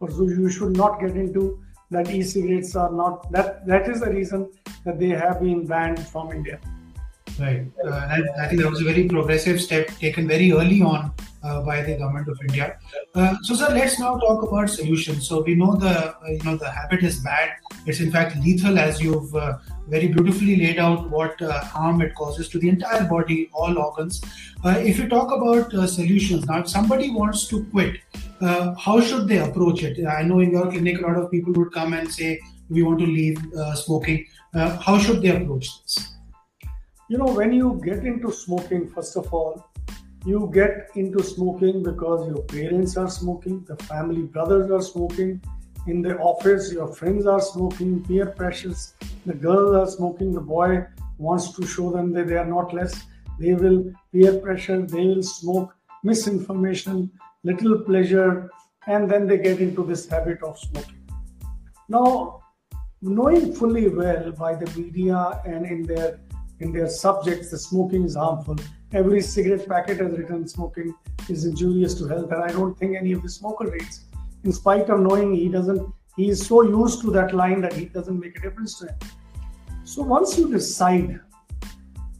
So 0.00 0.24
you 0.24 0.48
should 0.50 0.76
not 0.76 1.00
get 1.00 1.16
into 1.16 1.62
that 1.90 2.10
e-cigarettes 2.10 2.74
are 2.76 2.90
not 2.90 3.30
that 3.32 3.66
that 3.66 3.88
is 3.88 4.00
the 4.00 4.10
reason 4.10 4.50
that 4.84 4.98
they 4.98 5.08
have 5.08 5.40
been 5.40 5.66
banned 5.66 6.04
from 6.08 6.32
India. 6.32 6.58
Right. 7.38 7.66
Uh, 7.84 7.90
I, 7.90 8.22
I, 8.40 8.48
think 8.48 8.62
that 8.62 8.70
was 8.70 8.80
a 8.80 8.84
very 8.84 9.08
progressive 9.08 9.60
step 9.60 9.88
taken 9.98 10.26
very 10.26 10.52
early 10.52 10.80
on 10.80 11.12
uh, 11.42 11.60
by 11.62 11.82
the 11.82 11.96
government 11.96 12.28
of 12.28 12.38
India. 12.48 12.78
Uh, 13.14 13.36
so, 13.42 13.54
sir, 13.54 13.68
let's 13.70 13.98
now 14.00 14.16
talk 14.16 14.42
about 14.42 14.70
solutions. 14.70 15.28
So 15.28 15.42
we 15.42 15.54
know 15.54 15.76
the 15.76 16.16
uh, 16.16 16.28
you 16.28 16.42
know 16.44 16.56
the 16.56 16.70
habit 16.70 17.02
is 17.02 17.20
bad. 17.20 17.50
It's 17.84 18.00
in 18.00 18.10
fact 18.10 18.36
lethal, 18.36 18.78
as 18.78 19.02
you've 19.02 19.34
uh, 19.34 19.58
very 19.88 20.08
beautifully 20.08 20.56
laid 20.56 20.78
out 20.78 21.10
what 21.10 21.40
uh, 21.40 21.60
harm 21.64 22.00
it 22.02 22.14
causes 22.14 22.48
to 22.48 22.58
the 22.58 22.68
entire 22.68 23.04
body, 23.04 23.50
all 23.52 23.78
organs. 23.78 24.22
Uh, 24.64 24.70
if 24.78 24.98
you 24.98 25.08
talk 25.08 25.32
about 25.32 25.72
uh, 25.74 25.86
solutions, 25.86 26.46
now 26.46 26.60
if 26.60 26.68
somebody 26.68 27.10
wants 27.10 27.46
to 27.48 27.64
quit, 27.66 28.00
uh, 28.40 28.74
how 28.74 29.00
should 29.00 29.28
they 29.28 29.38
approach 29.38 29.82
it? 29.82 30.04
I 30.06 30.22
know 30.22 30.40
in 30.40 30.50
your 30.50 30.70
clinic, 30.70 30.98
a 30.98 31.02
lot 31.02 31.16
of 31.16 31.30
people 31.30 31.52
would 31.54 31.72
come 31.72 31.92
and 31.92 32.10
say, 32.10 32.40
"We 32.68 32.82
want 32.82 32.98
to 33.00 33.06
leave 33.06 33.38
smoking." 33.74 34.26
how 34.84 34.98
should 34.98 35.20
they 35.20 35.28
approach 35.36 35.66
this? 35.82 36.16
You 37.10 37.18
know, 37.18 37.26
when 37.26 37.52
you 37.52 37.80
get 37.84 38.04
into 38.04 38.32
smoking, 38.32 38.88
first 38.88 39.16
of 39.16 39.32
all, 39.32 39.68
you 40.26 40.50
get 40.52 40.88
into 40.96 41.22
smoking 41.22 41.82
because 41.82 42.26
your 42.26 42.42
parents 42.42 42.96
are 42.96 43.08
smoking, 43.08 43.64
the 43.64 43.76
family 43.84 44.22
brothers 44.22 44.70
are 44.72 44.82
smoking, 44.82 45.40
in 45.86 46.02
the 46.02 46.18
office, 46.18 46.72
your 46.72 46.88
friends 46.88 47.26
are 47.26 47.40
smoking, 47.40 48.02
peer 48.04 48.26
pressures, 48.26 48.94
the 49.24 49.34
girls 49.34 49.74
are 49.76 49.90
smoking, 49.96 50.32
the 50.32 50.40
boy 50.40 50.84
wants 51.18 51.52
to 51.52 51.66
show 51.66 51.90
them 51.90 52.12
that 52.12 52.26
they 52.26 52.36
are 52.36 52.46
not 52.46 52.74
less. 52.74 53.04
They 53.38 53.54
will 53.54 53.92
peer 54.12 54.38
pressure, 54.38 54.82
they 54.82 55.06
will 55.06 55.22
smoke, 55.22 55.74
misinformation, 56.02 57.10
little 57.44 57.80
pleasure, 57.80 58.50
and 58.86 59.10
then 59.10 59.26
they 59.26 59.38
get 59.38 59.60
into 59.60 59.84
this 59.84 60.08
habit 60.08 60.42
of 60.42 60.58
smoking. 60.58 61.08
Now, 61.88 62.40
knowing 63.02 63.52
fully 63.54 63.88
well 63.88 64.32
by 64.32 64.54
the 64.54 64.70
media 64.78 65.40
and 65.44 65.66
in 65.66 65.82
their 65.82 66.20
in 66.60 66.72
their 66.72 66.88
subjects 66.88 67.50
that 67.50 67.58
smoking 67.58 68.04
is 68.04 68.16
harmful. 68.16 68.56
Every 68.92 69.20
cigarette 69.20 69.68
packet 69.68 69.98
has 69.98 70.16
written 70.16 70.48
smoking 70.48 70.94
is 71.28 71.44
injurious 71.44 71.92
to 71.98 72.08
health, 72.08 72.32
and 72.32 72.42
I 72.42 72.48
don't 72.48 72.76
think 72.78 72.96
any 72.96 73.12
of 73.12 73.22
the 73.22 73.28
smoker 73.28 73.70
reads. 73.70 74.06
In 74.46 74.52
spite 74.52 74.88
of 74.90 75.00
knowing 75.00 75.34
he 75.34 75.48
doesn't, 75.48 75.92
he 76.16 76.28
is 76.28 76.46
so 76.46 76.62
used 76.62 77.00
to 77.00 77.10
that 77.10 77.34
line 77.34 77.60
that 77.62 77.72
he 77.72 77.86
doesn't 77.86 78.20
make 78.20 78.38
a 78.38 78.42
difference 78.42 78.78
to 78.78 78.86
him. 78.86 78.94
So 79.82 80.02
once 80.02 80.38
you 80.38 80.48
decide, 80.48 81.18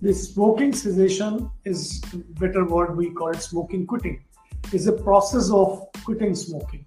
the 0.03 0.13
smoking 0.13 0.73
cessation 0.73 1.49
is 1.65 2.01
better 2.41 2.65
word 2.65 2.97
we 2.97 3.11
call 3.11 3.29
it 3.29 3.41
smoking 3.41 3.87
quitting. 3.87 4.25
Is 4.73 4.89
a 4.89 4.93
process 4.93 5.53
of 5.53 5.87
quitting 6.05 6.35
smoking. 6.35 6.85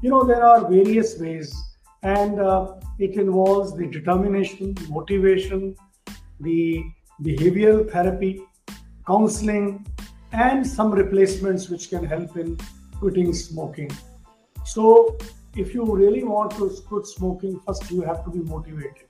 You 0.00 0.08
know 0.08 0.24
there 0.24 0.42
are 0.42 0.66
various 0.66 1.18
ways, 1.18 1.54
and 2.02 2.40
uh, 2.40 2.76
it 2.98 3.16
involves 3.16 3.76
the 3.76 3.86
determination, 3.86 4.74
motivation, 4.88 5.76
the 6.40 6.82
behavioral 7.22 7.90
therapy, 7.92 8.40
counseling, 9.06 9.86
and 10.32 10.66
some 10.66 10.92
replacements 10.92 11.68
which 11.68 11.90
can 11.90 12.06
help 12.06 12.38
in 12.38 12.58
quitting 12.98 13.34
smoking. 13.34 13.90
So, 14.66 15.16
if 15.54 15.72
you 15.72 15.84
really 15.84 16.24
want 16.24 16.50
to 16.56 16.68
quit 16.88 17.06
smoking, 17.06 17.60
first 17.60 17.88
you 17.90 18.02
have 18.02 18.24
to 18.24 18.30
be 18.30 18.40
motivated. 18.40 19.06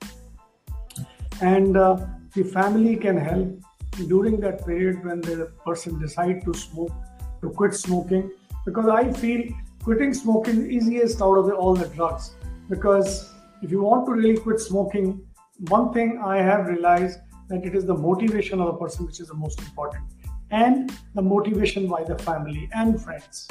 And 1.41 1.77
uh, 1.77 2.07
the 2.35 2.45
family 2.45 2.97
can 2.97 3.17
help 3.17 3.59
during 4.07 4.39
that 4.41 4.67
period 4.67 5.03
when 5.03 5.23
the 5.23 5.51
person 5.65 5.99
decide 5.99 6.45
to 6.45 6.53
smoke, 6.53 6.93
to 7.41 7.49
quit 7.49 7.73
smoking. 7.73 8.31
Because 8.67 8.89
I 8.89 9.11
feel 9.11 9.49
quitting 9.83 10.13
smoking 10.13 10.67
is 10.67 10.89
easiest 10.89 11.23
out 11.23 11.39
of 11.39 11.47
the, 11.47 11.55
all 11.55 11.75
the 11.75 11.89
drugs. 11.89 12.33
Because 12.69 13.33
if 13.63 13.71
you 13.71 13.81
want 13.81 14.05
to 14.07 14.13
really 14.13 14.37
quit 14.37 14.61
smoking, 14.61 15.27
one 15.69 15.91
thing 15.93 16.21
I 16.23 16.37
have 16.37 16.67
realized 16.67 17.21
that 17.49 17.65
it 17.65 17.75
is 17.75 17.87
the 17.87 17.95
motivation 17.95 18.61
of 18.61 18.67
the 18.67 18.75
person 18.75 19.07
which 19.07 19.21
is 19.21 19.29
the 19.29 19.35
most 19.35 19.59
important, 19.61 20.05
and 20.51 20.93
the 21.15 21.23
motivation 21.23 21.89
by 21.89 22.05
the 22.05 22.19
family 22.19 22.69
and 22.75 23.01
friends. 23.01 23.49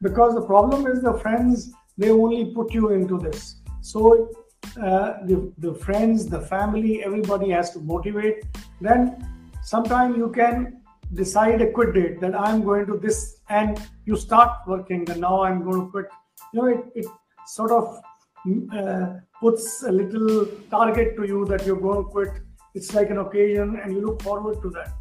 Because 0.00 0.34
the 0.34 0.42
problem 0.42 0.86
is 0.86 1.02
the 1.02 1.14
friends 1.14 1.72
they 1.96 2.10
only 2.10 2.46
put 2.54 2.72
you 2.72 2.90
into 2.90 3.18
this. 3.18 3.56
So 3.80 4.30
uh, 4.80 5.14
the, 5.24 5.52
the 5.58 5.74
friends, 5.74 6.26
the 6.26 6.40
family, 6.40 7.02
everybody 7.04 7.50
has 7.50 7.72
to 7.72 7.80
motivate. 7.80 8.44
Then 8.80 9.28
sometime 9.62 10.14
you 10.14 10.30
can 10.30 10.80
decide 11.14 11.60
a 11.62 11.70
quit 11.72 11.94
date 11.94 12.20
that 12.20 12.38
I'm 12.38 12.62
going 12.62 12.86
to 12.86 12.96
this, 12.96 13.40
and 13.48 13.80
you 14.04 14.16
start 14.16 14.50
working. 14.66 15.04
That 15.06 15.18
now 15.18 15.42
I'm 15.42 15.64
going 15.64 15.86
to 15.86 15.90
quit. 15.90 16.06
You 16.52 16.60
know, 16.60 16.66
it, 16.68 16.84
it 16.94 17.06
sort 17.46 17.72
of 17.72 18.00
uh, 18.72 19.14
puts 19.40 19.82
a 19.82 19.90
little 19.90 20.46
target 20.70 21.16
to 21.16 21.26
you 21.26 21.44
that 21.46 21.66
you're 21.66 21.80
going 21.80 22.04
to 22.04 22.10
quit. 22.10 22.30
It's 22.74 22.94
like 22.94 23.10
an 23.10 23.18
occasion, 23.18 23.80
and 23.82 23.92
you 23.92 24.00
look 24.06 24.22
forward 24.22 24.62
to 24.62 24.70
that. 24.70 24.92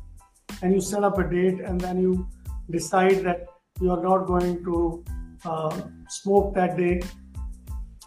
And 0.62 0.74
you 0.74 0.82
set 0.82 1.04
up 1.04 1.20
a 1.20 1.24
date, 1.24 1.60
and 1.60 1.80
then 1.80 2.01
you 2.01 2.27
decide 2.72 3.24
that 3.25 3.46
you 3.79 3.91
are 3.91 4.01
not 4.01 4.25
going 4.25 4.63
to 4.63 5.03
uh, 5.46 5.81
smoke 6.10 6.53
that 6.55 6.77
day. 6.77 7.01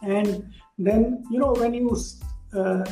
And 0.02 0.52
then, 0.78 1.24
you 1.30 1.38
know, 1.38 1.52
when 1.52 1.74
you 1.74 1.96
uh, 2.56 2.84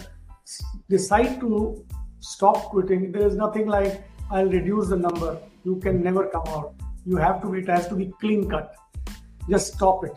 decide 0.89 1.41
to 1.41 1.85
stop 2.21 2.57
quitting, 2.71 3.13
there 3.13 3.27
is 3.27 3.35
nothing 3.35 3.67
like 3.67 4.05
I'll 4.31 4.49
reduce 4.49 4.89
the 4.89 4.97
number. 4.97 5.39
You 5.65 5.77
can 5.77 6.03
never 6.03 6.27
come 6.27 6.47
out. 6.49 6.75
You 7.07 7.17
have 7.17 7.43
to, 7.43 7.55
it 7.55 7.69
has 7.69 7.89
to 7.89 7.95
be 7.95 8.13
clean 8.21 8.49
cut. 8.49 8.75
Just 9.49 9.75
stop 9.75 10.05
it. 10.05 10.13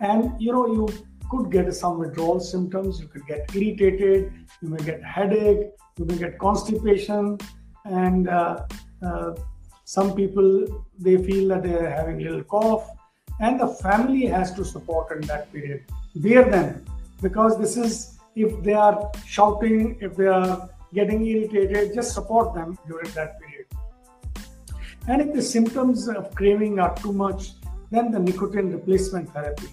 And, 0.00 0.32
you 0.38 0.52
know, 0.52 0.66
you 0.66 0.88
could 1.30 1.50
get 1.50 1.72
some 1.74 1.98
withdrawal 1.98 2.40
symptoms. 2.40 3.00
You 3.00 3.08
could 3.08 3.26
get 3.26 3.50
irritated. 3.54 4.32
You 4.60 4.68
may 4.68 4.84
get 4.84 5.02
headache. 5.02 5.70
You 5.98 6.04
may 6.04 6.18
get 6.18 6.38
constipation. 6.38 7.38
And 7.84 8.28
uh, 8.28 8.66
uh, 9.02 9.34
some 9.88 10.14
people, 10.14 10.84
they 10.98 11.16
feel 11.16 11.48
that 11.48 11.62
they 11.62 11.72
are 11.72 11.88
having 11.88 12.18
little 12.18 12.44
cough. 12.44 12.90
And 13.40 13.58
the 13.58 13.68
family 13.68 14.26
has 14.26 14.52
to 14.56 14.64
support 14.64 15.10
in 15.16 15.22
that 15.28 15.50
period. 15.50 15.84
Bear 16.16 16.44
them 16.44 16.84
because 17.22 17.58
this 17.58 17.78
is, 17.78 18.18
if 18.36 18.62
they 18.62 18.74
are 18.74 19.10
shouting, 19.26 19.96
if 20.02 20.14
they 20.14 20.26
are 20.26 20.68
getting 20.92 21.26
irritated, 21.26 21.94
just 21.94 22.12
support 22.12 22.54
them 22.54 22.76
during 22.86 23.10
that 23.12 23.40
period. 23.40 23.66
And 25.08 25.22
if 25.22 25.34
the 25.34 25.40
symptoms 25.40 26.06
of 26.06 26.34
craving 26.34 26.78
are 26.78 26.94
too 26.96 27.12
much, 27.12 27.52
then 27.90 28.10
the 28.10 28.18
nicotine 28.18 28.70
replacement 28.70 29.32
therapy 29.32 29.68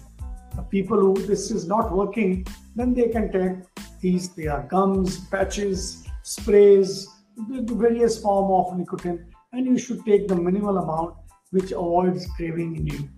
people 0.70 0.98
who 0.98 1.14
this 1.26 1.50
is 1.50 1.66
not 1.66 1.92
working, 1.92 2.46
then 2.74 2.94
they 2.94 3.08
can 3.08 3.30
take 3.30 3.58
these, 4.00 4.30
they 4.30 4.46
are 4.46 4.62
gums, 4.62 5.18
patches, 5.26 6.06
sprays, 6.22 7.06
various 7.36 8.18
form 8.18 8.50
of 8.50 8.78
nicotine, 8.78 9.26
and 9.56 9.66
you 9.66 9.78
should 9.78 10.04
take 10.04 10.28
the 10.28 10.36
minimal 10.36 10.78
amount 10.78 11.16
which 11.50 11.72
avoids 11.72 12.26
craving 12.36 12.76
in 12.76 12.86
you. 12.86 13.08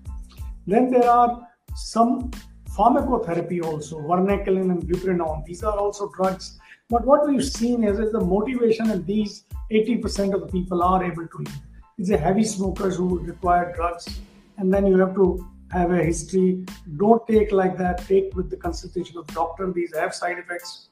Then 0.66 0.90
there 0.90 1.10
are 1.10 1.48
some 1.74 2.30
pharmacotherapy 2.76 3.62
also, 3.64 3.98
varenicline 3.98 4.70
and 4.70 4.82
buprenorphine. 4.82 5.44
These 5.46 5.64
are 5.64 5.76
also 5.76 6.10
drugs. 6.16 6.58
But 6.88 7.04
what 7.04 7.26
we've 7.26 7.44
seen 7.44 7.84
is, 7.84 7.98
is 7.98 8.12
the 8.12 8.20
motivation 8.20 8.90
and 8.90 9.04
these 9.04 9.44
80% 9.72 10.34
of 10.34 10.40
the 10.42 10.46
people 10.46 10.82
are 10.82 11.04
able 11.04 11.26
to 11.26 11.38
use. 11.40 11.58
It's 11.98 12.10
a 12.10 12.16
heavy 12.16 12.44
smokers 12.44 12.96
who 12.96 13.18
require 13.18 13.72
drugs, 13.74 14.20
and 14.56 14.72
then 14.72 14.86
you 14.86 14.96
have 14.98 15.14
to 15.16 15.44
have 15.72 15.90
a 15.90 16.02
history. 16.02 16.64
Don't 16.96 17.26
take 17.26 17.50
like 17.50 17.76
that. 17.78 17.98
Take 18.06 18.34
with 18.36 18.50
the 18.50 18.56
consultation 18.56 19.18
of 19.18 19.26
doctor. 19.28 19.70
These 19.72 19.94
have 19.96 20.14
side 20.14 20.38
effects, 20.38 20.87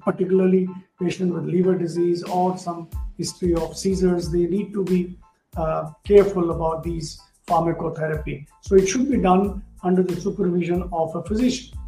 particularly 0.00 0.68
patients 1.00 1.32
with 1.32 1.44
liver 1.44 1.76
disease 1.76 2.22
or 2.24 2.56
some 2.58 2.88
history 3.16 3.54
of 3.54 3.76
seizures. 3.76 4.30
They 4.30 4.46
need 4.46 4.72
to 4.72 4.84
be 4.84 5.18
uh, 5.56 5.90
careful 6.04 6.50
about 6.50 6.82
these 6.82 7.20
pharmacotherapy. 7.46 8.46
So 8.62 8.76
it 8.76 8.86
should 8.86 9.10
be 9.10 9.18
done 9.18 9.62
under 9.82 10.02
the 10.02 10.20
supervision 10.20 10.88
of 10.92 11.14
a 11.14 11.22
physician. 11.22 11.78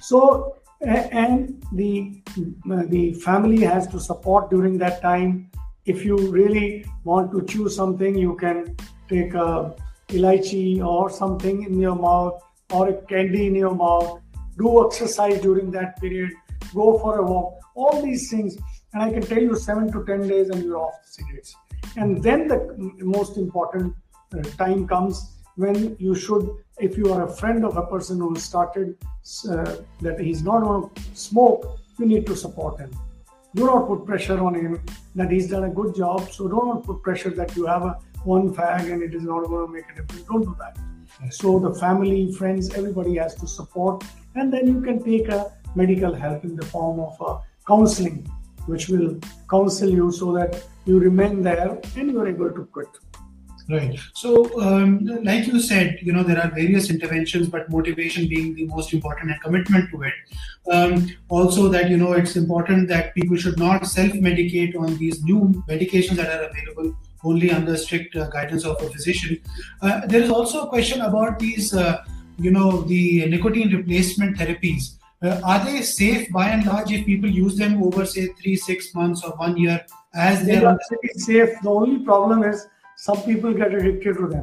So 0.00 0.56
and 0.80 1.62
the 1.72 2.22
the 2.88 3.14
family 3.14 3.60
has 3.62 3.86
to 3.88 4.00
support 4.00 4.50
during 4.50 4.78
that 4.78 5.02
time. 5.02 5.50
If 5.84 6.04
you 6.04 6.16
really 6.16 6.86
want 7.04 7.32
to 7.32 7.44
choose 7.44 7.76
something, 7.76 8.16
you 8.16 8.36
can 8.36 8.76
take 9.08 9.34
a 9.34 9.74
elaichi 10.08 10.84
or 10.84 11.10
something 11.10 11.62
in 11.64 11.78
your 11.78 11.96
mouth 11.96 12.42
or 12.72 12.88
a 12.88 12.94
candy 13.06 13.46
in 13.46 13.54
your 13.54 13.74
mouth. 13.74 14.20
Do 14.58 14.86
exercise 14.86 15.40
during 15.40 15.70
that 15.72 16.00
period. 16.00 16.32
Go 16.74 16.98
for 16.98 17.18
a 17.18 17.22
walk. 17.22 17.58
All 17.74 18.02
these 18.02 18.30
things. 18.30 18.56
And 18.92 19.02
I 19.02 19.10
can 19.10 19.22
tell 19.22 19.40
you 19.40 19.56
seven 19.56 19.90
to 19.92 20.04
10 20.04 20.28
days 20.28 20.48
and 20.50 20.62
you're 20.64 20.78
off 20.78 20.94
the 21.02 21.12
cigarettes. 21.12 21.54
And 21.96 22.22
then 22.22 22.48
the 22.48 22.94
most 23.00 23.36
important 23.36 23.94
uh, 24.32 24.42
time 24.58 24.86
comes 24.86 25.36
when 25.56 25.96
you 25.98 26.14
should, 26.14 26.48
if 26.78 26.96
you 26.96 27.12
are 27.12 27.24
a 27.24 27.28
friend 27.28 27.64
of 27.64 27.76
a 27.76 27.86
person 27.86 28.18
who 28.18 28.34
started 28.36 28.96
uh, 29.48 29.76
that 30.00 30.18
he's 30.18 30.42
not 30.42 30.62
going 30.62 30.88
to 30.88 31.02
smoke, 31.14 31.78
you 31.98 32.06
need 32.06 32.26
to 32.26 32.36
support 32.36 32.78
him. 32.78 32.90
Do 33.54 33.66
not 33.66 33.88
put 33.88 34.06
pressure 34.06 34.40
on 34.42 34.54
him 34.54 34.80
that 35.16 35.30
he's 35.30 35.48
done 35.50 35.64
a 35.64 35.70
good 35.70 35.94
job. 35.94 36.30
So 36.30 36.48
don't 36.48 36.84
put 36.84 37.02
pressure 37.02 37.30
that 37.30 37.56
you 37.56 37.66
have 37.66 37.82
a 37.82 37.98
one 38.24 38.54
fag 38.54 38.92
and 38.92 39.02
it 39.02 39.14
is 39.14 39.22
not 39.22 39.44
going 39.46 39.66
to 39.66 39.72
make 39.72 39.84
a 39.90 40.00
difference. 40.00 40.22
Don't 40.22 40.42
do 40.42 40.56
that. 40.60 40.78
So 41.30 41.58
the 41.58 41.74
family, 41.74 42.32
friends, 42.32 42.72
everybody 42.74 43.16
has 43.16 43.34
to 43.36 43.46
support, 43.46 44.04
and 44.34 44.52
then 44.52 44.66
you 44.66 44.80
can 44.80 45.02
take 45.02 45.28
a 45.28 45.52
medical 45.74 46.14
help 46.14 46.44
in 46.44 46.56
the 46.56 46.64
form 46.66 47.00
of 47.00 47.16
a 47.20 47.38
counseling, 47.66 48.28
which 48.66 48.88
will 48.88 49.18
counsel 49.48 49.90
you 49.90 50.10
so 50.12 50.32
that 50.32 50.62
you 50.84 50.98
remain 50.98 51.42
there 51.42 51.78
and 51.96 52.10
you 52.10 52.20
are 52.20 52.28
able 52.28 52.50
to 52.50 52.64
quit. 52.66 52.88
Right. 53.68 53.96
So, 54.14 54.60
um, 54.60 55.06
like 55.22 55.46
you 55.46 55.60
said, 55.60 55.98
you 56.02 56.12
know, 56.12 56.24
there 56.24 56.42
are 56.42 56.50
various 56.50 56.90
interventions, 56.90 57.48
but 57.48 57.70
motivation 57.70 58.26
being 58.28 58.54
the 58.56 58.66
most 58.66 58.92
important 58.92 59.30
and 59.30 59.40
commitment 59.40 59.90
to 59.90 60.02
it. 60.02 60.14
Um, 60.68 61.08
also, 61.28 61.68
that, 61.68 61.88
you 61.88 61.96
know, 61.96 62.12
it's 62.14 62.34
important 62.34 62.88
that 62.88 63.14
people 63.14 63.36
should 63.36 63.58
not 63.58 63.86
self 63.86 64.10
medicate 64.12 64.76
on 64.76 64.96
these 64.96 65.22
new 65.22 65.62
medications 65.68 66.16
that 66.16 66.28
are 66.28 66.48
available 66.48 66.96
only 67.22 67.52
under 67.52 67.76
strict 67.76 68.16
uh, 68.16 68.28
guidance 68.28 68.64
of 68.64 68.80
a 68.82 68.90
physician. 68.90 69.40
Uh, 69.82 70.04
there 70.06 70.22
is 70.22 70.30
also 70.30 70.64
a 70.64 70.68
question 70.68 71.02
about 71.02 71.38
these, 71.38 71.72
uh, 71.72 72.02
you 72.38 72.50
know, 72.50 72.82
the 72.82 73.26
nicotine 73.26 73.72
replacement 73.72 74.36
therapies. 74.36 74.96
Uh, 75.22 75.38
are 75.44 75.64
they 75.64 75.82
safe 75.82 76.30
by 76.32 76.48
and 76.48 76.64
large 76.64 76.90
if 76.90 77.04
people 77.04 77.28
use 77.28 77.56
them 77.56 77.82
over, 77.82 78.06
say, 78.06 78.28
three, 78.40 78.56
six 78.56 78.94
months 78.94 79.22
or 79.22 79.32
one 79.32 79.56
year 79.56 79.84
as 80.14 80.44
they, 80.46 80.56
they 80.56 80.64
are 80.64 80.78
safe? 81.14 81.50
The 81.62 81.68
only 81.68 82.04
problem 82.04 82.42
is 82.42 82.66
some 82.96 83.20
people 83.22 83.52
get 83.52 83.74
addicted 83.74 84.16
to 84.16 84.28
them. 84.28 84.42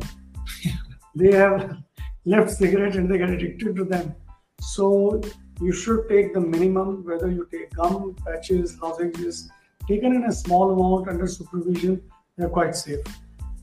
they 1.16 1.36
have 1.36 1.78
left 2.26 2.52
cigarette 2.52 2.96
and 2.96 3.10
they 3.10 3.18
get 3.18 3.32
addicted 3.32 3.76
to 3.76 3.86
them. 3.86 4.14
So 4.62 5.22
you 5.62 5.72
should 5.72 6.08
take 6.10 6.34
the 6.34 6.42
minimum, 6.42 7.04
whether 7.04 7.32
you 7.32 7.48
take 7.52 7.74
gum, 7.74 8.16
patches, 8.24 8.80
lozenges, 8.80 9.50
taken 9.88 10.16
in 10.16 10.26
a 10.26 10.32
small 10.32 10.72
amount 10.72 11.10
under 11.10 11.26
supervision, 11.26 12.04
they're 12.38 12.50
quite 12.50 12.76
safe. 12.76 13.00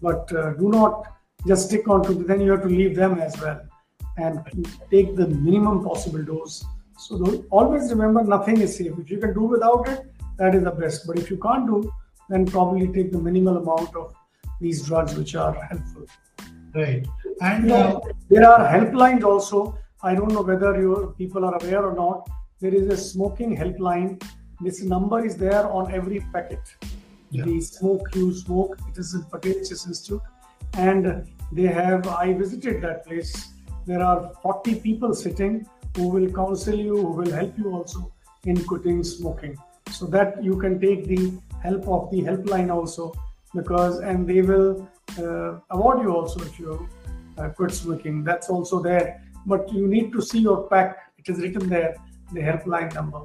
But 0.02 0.34
uh, 0.34 0.54
do 0.54 0.68
not 0.70 1.12
just 1.46 1.68
stick 1.68 1.88
on 1.88 2.02
to 2.04 2.14
then 2.14 2.40
you 2.40 2.52
have 2.52 2.62
to 2.62 2.68
leave 2.68 2.96
them 2.96 3.18
as 3.20 3.40
well 3.40 3.60
and 4.16 4.40
take 4.90 5.14
the 5.14 5.28
minimum 5.28 5.84
possible 5.84 6.22
dose. 6.22 6.64
So 6.96 7.44
always 7.50 7.90
remember 7.90 8.22
nothing 8.22 8.60
is 8.60 8.76
safe. 8.76 8.92
If 8.98 9.10
you 9.10 9.18
can 9.18 9.34
do 9.34 9.42
without 9.42 9.88
it, 9.88 10.06
that 10.38 10.54
is 10.54 10.64
the 10.64 10.70
best. 10.70 11.06
But 11.06 11.18
if 11.18 11.30
you 11.30 11.36
can't 11.36 11.66
do, 11.66 11.92
then 12.28 12.46
probably 12.46 12.88
take 12.88 13.12
the 13.12 13.18
minimal 13.18 13.56
amount 13.58 13.94
of 13.94 14.14
these 14.60 14.86
drugs 14.86 15.14
which 15.14 15.34
are 15.34 15.54
helpful. 15.54 16.06
Right. 16.74 17.06
And 17.40 17.70
uh, 17.70 18.00
there 18.28 18.48
are 18.48 18.60
helplines 18.66 19.24
also. 19.24 19.78
I 20.02 20.14
don't 20.14 20.32
know 20.32 20.42
whether 20.42 20.80
your 20.80 21.12
people 21.12 21.44
are 21.44 21.56
aware 21.62 21.84
or 21.84 21.94
not. 21.94 22.28
There 22.60 22.74
is 22.74 22.88
a 22.88 22.96
smoking 22.96 23.56
helpline. 23.56 24.22
This 24.60 24.82
number 24.82 25.24
is 25.24 25.36
there 25.36 25.66
on 25.68 25.92
every 25.92 26.20
packet. 26.32 26.60
Yeah. 27.30 27.44
The 27.44 27.60
smoke 27.60 28.14
you 28.14 28.32
smoke. 28.34 28.78
It 28.88 28.98
is 28.98 29.14
in 29.14 29.24
Patel 29.24 29.56
Institute, 29.56 30.20
and 30.74 31.26
they 31.52 31.66
have. 31.66 32.06
I 32.06 32.32
visited 32.32 32.82
that 32.82 33.04
place. 33.06 33.48
There 33.86 34.02
are 34.02 34.32
40 34.42 34.76
people 34.76 35.14
sitting 35.14 35.66
who 35.96 36.08
will 36.08 36.30
counsel 36.32 36.74
you, 36.74 36.96
who 36.96 37.12
will 37.12 37.32
help 37.32 37.56
you 37.58 37.72
also 37.72 38.12
in 38.44 38.62
quitting 38.64 39.02
smoking. 39.04 39.56
So 39.90 40.06
that 40.06 40.42
you 40.42 40.56
can 40.56 40.80
take 40.80 41.06
the 41.06 41.32
help 41.62 41.86
of 41.88 42.10
the 42.10 42.22
helpline 42.22 42.72
also 42.72 43.12
because 43.54 44.00
and 44.00 44.28
they 44.28 44.42
will 44.42 44.88
uh, 45.18 45.60
award 45.70 46.02
you 46.02 46.14
also 46.14 46.40
if 46.40 46.58
you 46.58 46.88
uh, 47.38 47.48
quit 47.50 47.72
smoking. 47.72 48.24
That's 48.24 48.50
also 48.50 48.80
there. 48.80 49.22
But 49.46 49.72
you 49.72 49.86
need 49.86 50.12
to 50.12 50.22
see 50.22 50.40
your 50.40 50.68
pack. 50.68 51.12
It 51.18 51.28
is 51.28 51.38
written 51.38 51.68
there, 51.68 51.96
the 52.32 52.40
helpline 52.40 52.92
number. 52.94 53.22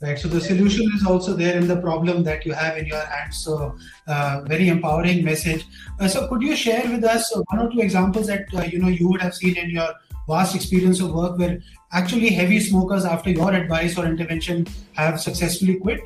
Right. 0.00 0.18
So 0.18 0.28
the 0.28 0.40
solution 0.40 0.90
is 0.94 1.06
also 1.06 1.34
there 1.34 1.56
in 1.56 1.66
the 1.66 1.80
problem 1.80 2.24
that 2.24 2.44
you 2.44 2.52
have 2.52 2.76
in 2.76 2.86
your 2.86 3.04
hands. 3.06 3.38
So 3.38 3.76
uh, 4.06 4.42
very 4.46 4.68
empowering 4.68 5.24
message. 5.24 5.64
Uh, 5.98 6.08
so 6.08 6.28
could 6.28 6.42
you 6.42 6.54
share 6.54 6.86
with 6.90 7.04
us 7.04 7.32
one 7.34 7.60
or 7.60 7.70
two 7.70 7.80
examples 7.80 8.26
that 8.26 8.44
uh, 8.54 8.62
you 8.62 8.80
know 8.80 8.88
you 8.88 9.08
would 9.08 9.22
have 9.22 9.34
seen 9.34 9.56
in 9.56 9.70
your 9.70 9.88
vast 10.28 10.54
experience 10.54 11.00
of 11.00 11.12
work 11.12 11.38
where 11.38 11.60
actually 11.92 12.30
heavy 12.30 12.60
smokers, 12.60 13.04
after 13.04 13.30
your 13.30 13.52
advice 13.52 13.98
or 13.98 14.06
intervention, 14.06 14.66
have 14.92 15.20
successfully 15.20 15.76
quit? 15.76 16.00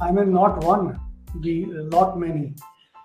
I 0.00 0.10
mean, 0.10 0.32
not 0.32 0.64
one 0.64 0.98
the 1.40 1.88
lot 1.92 2.18
many. 2.18 2.54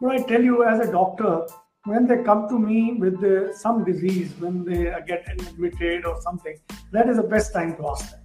But 0.01 0.12
I 0.12 0.23
tell 0.23 0.41
you, 0.41 0.63
as 0.63 0.79
a 0.88 0.91
doctor, 0.91 1.45
when 1.86 2.07
they 2.07 2.23
come 2.23 2.47
to 2.49 2.57
me 2.57 2.93
with 2.93 3.19
the, 3.19 3.53
some 3.55 3.83
disease, 3.83 4.33
when 4.39 4.63
they 4.63 4.93
get 5.07 5.25
admitted 5.29 6.05
or 6.05 6.21
something, 6.21 6.57
that 6.91 7.09
is 7.09 7.17
the 7.17 7.23
best 7.23 7.53
time 7.53 7.75
to 7.77 7.89
ask 7.89 8.12
them. 8.12 8.19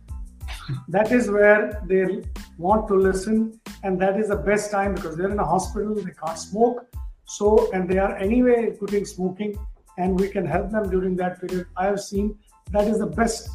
that 0.89 1.13
is 1.13 1.31
where 1.31 1.83
they 1.87 2.23
want 2.57 2.89
to 2.89 2.95
listen, 2.95 3.61
and 3.83 4.01
that 4.01 4.19
is 4.19 4.29
the 4.29 4.37
best 4.37 4.71
time 4.71 4.95
because 4.95 5.17
they're 5.17 5.31
in 5.31 5.39
a 5.39 5.45
hospital, 5.45 5.95
they 5.95 6.13
can't 6.25 6.39
smoke. 6.39 6.87
So, 7.25 7.71
and 7.73 7.89
they 7.89 7.99
are 7.99 8.17
anyway 8.17 8.75
quitting 8.79 9.05
smoking, 9.05 9.59
and 9.99 10.19
we 10.19 10.29
can 10.29 10.47
help 10.47 10.71
them 10.71 10.89
during 10.89 11.17
that 11.17 11.41
period. 11.41 11.67
I 11.77 11.87
have 11.87 12.01
seen 12.01 12.39
that 12.73 12.89
is 12.89 12.99
the 13.01 13.07
best 13.07 13.51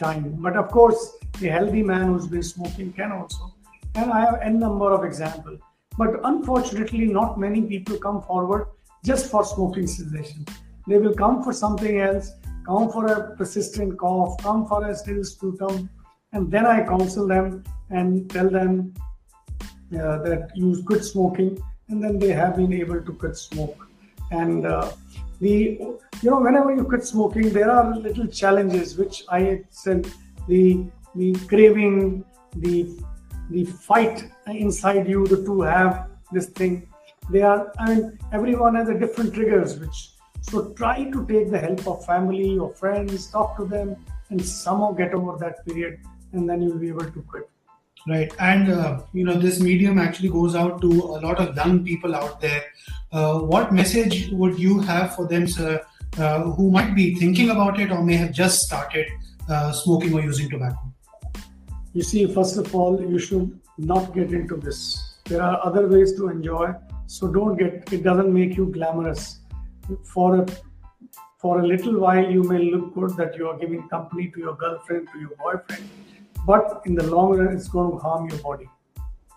time. 0.00 0.36
But 0.40 0.56
of 0.56 0.70
course, 0.70 1.16
a 1.40 1.46
healthy 1.46 1.82
man 1.82 2.08
who's 2.08 2.26
been 2.26 2.42
smoking 2.42 2.92
can 2.92 3.12
also. 3.12 3.54
And 3.94 4.10
I 4.10 4.20
have 4.20 4.40
n 4.42 4.58
number 4.58 4.90
of 4.92 5.04
examples 5.04 5.60
but 5.98 6.20
unfortunately, 6.24 7.06
not 7.06 7.38
many 7.38 7.62
people 7.62 7.98
come 7.98 8.22
forward 8.22 8.66
just 9.04 9.30
for 9.30 9.44
smoking 9.44 9.86
cessation. 9.86 10.46
They 10.88 10.98
will 10.98 11.14
come 11.14 11.42
for 11.42 11.52
something 11.52 12.00
else, 12.00 12.32
come 12.66 12.90
for 12.90 13.06
a 13.06 13.36
persistent 13.36 13.98
cough, 13.98 14.38
come 14.42 14.66
for 14.66 14.86
a 14.88 14.94
still 14.94 15.22
sputum, 15.24 15.90
and 16.32 16.50
then 16.50 16.66
I 16.66 16.82
counsel 16.84 17.26
them 17.26 17.62
and 17.90 18.30
tell 18.30 18.48
them 18.48 18.94
uh, 19.92 20.18
that 20.22 20.50
you 20.54 20.82
quit 20.84 21.04
smoking, 21.04 21.62
and 21.88 22.02
then 22.02 22.18
they 22.18 22.32
have 22.32 22.56
been 22.56 22.72
able 22.72 23.02
to 23.02 23.12
quit 23.12 23.36
smoke. 23.36 23.86
And 24.32 24.66
uh, 24.66 24.92
the 25.40 25.78
you 26.22 26.30
know 26.30 26.40
whenever 26.40 26.74
you 26.74 26.84
quit 26.84 27.04
smoking, 27.04 27.50
there 27.50 27.70
are 27.70 27.96
little 27.96 28.26
challenges 28.26 28.96
which 28.96 29.24
I 29.28 29.62
said 29.70 30.10
the 30.48 30.86
the 31.14 31.34
craving, 31.46 32.24
the 32.56 32.76
the 33.50 33.64
fight 33.64 34.24
inside 34.46 35.08
you 35.08 35.26
the 35.26 35.44
to 35.44 35.60
have 35.62 36.08
this 36.32 36.46
thing. 36.46 36.88
They 37.30 37.42
are 37.42 37.72
i 37.78 37.88
mean 37.88 38.18
everyone 38.32 38.74
has 38.74 38.88
a 38.88 38.98
different 38.98 39.32
triggers 39.34 39.78
which 39.78 39.98
so 40.40 40.72
try 40.80 41.04
to 41.10 41.24
take 41.26 41.50
the 41.50 41.58
help 41.58 41.86
of 41.86 42.04
family 42.04 42.58
or 42.58 42.74
friends 42.74 43.28
talk 43.30 43.56
to 43.58 43.64
them 43.64 43.94
and 44.30 44.44
somehow 44.44 44.90
get 44.92 45.14
over 45.14 45.38
that 45.38 45.64
period 45.64 46.00
and 46.32 46.48
then 46.48 46.62
you'll 46.62 46.78
be 46.78 46.88
able 46.88 47.10
to 47.10 47.22
quit. 47.22 47.48
Right. 48.08 48.32
And 48.40 48.72
uh, 48.72 49.02
you 49.12 49.24
know 49.24 49.36
this 49.38 49.60
medium 49.60 49.98
actually 49.98 50.30
goes 50.30 50.56
out 50.56 50.80
to 50.80 50.90
a 50.90 51.18
lot 51.26 51.38
of 51.38 51.54
young 51.56 51.84
people 51.84 52.16
out 52.16 52.40
there 52.40 52.64
what 53.52 53.72
message 53.72 54.30
would 54.30 54.58
you 54.58 54.80
have 54.80 55.14
for 55.14 55.26
them 55.26 55.46
sir 55.46 55.80
uh, 56.18 56.42
who 56.42 56.70
might 56.70 56.94
be 56.94 57.14
thinking 57.14 57.50
about 57.50 57.78
it 57.80 57.90
or 57.90 58.02
may 58.02 58.16
have 58.16 58.32
just 58.32 58.60
started 58.60 59.06
uh, 59.48 59.72
smoking 59.72 60.14
or 60.14 60.20
using 60.20 60.48
tobacco 60.48 60.92
you 61.94 62.02
see, 62.02 62.26
first 62.26 62.56
of 62.56 62.74
all, 62.74 62.98
you 63.00 63.18
should 63.18 63.60
not 63.76 64.14
get 64.14 64.32
into 64.32 64.56
this. 64.56 65.18
There 65.24 65.42
are 65.42 65.60
other 65.62 65.86
ways 65.86 66.14
to 66.16 66.28
enjoy, 66.28 66.72
so 67.06 67.28
don't 67.28 67.56
get. 67.56 67.92
It 67.92 68.02
doesn't 68.02 68.32
make 68.32 68.56
you 68.56 68.66
glamorous. 68.66 69.40
For 70.04 70.36
a 70.36 70.46
for 71.38 71.60
a 71.60 71.66
little 71.66 71.98
while, 71.98 72.30
you 72.30 72.42
may 72.44 72.70
look 72.70 72.94
good 72.94 73.14
that 73.18 73.36
you 73.36 73.48
are 73.48 73.58
giving 73.58 73.88
company 73.88 74.30
to 74.30 74.40
your 74.40 74.54
girlfriend, 74.54 75.08
to 75.12 75.20
your 75.20 75.32
boyfriend, 75.42 75.88
but 76.46 76.80
in 76.86 76.94
the 76.94 77.04
long 77.14 77.36
run, 77.36 77.54
it's 77.54 77.68
going 77.68 77.90
to 77.90 77.98
harm 77.98 78.28
your 78.30 78.38
body, 78.38 78.68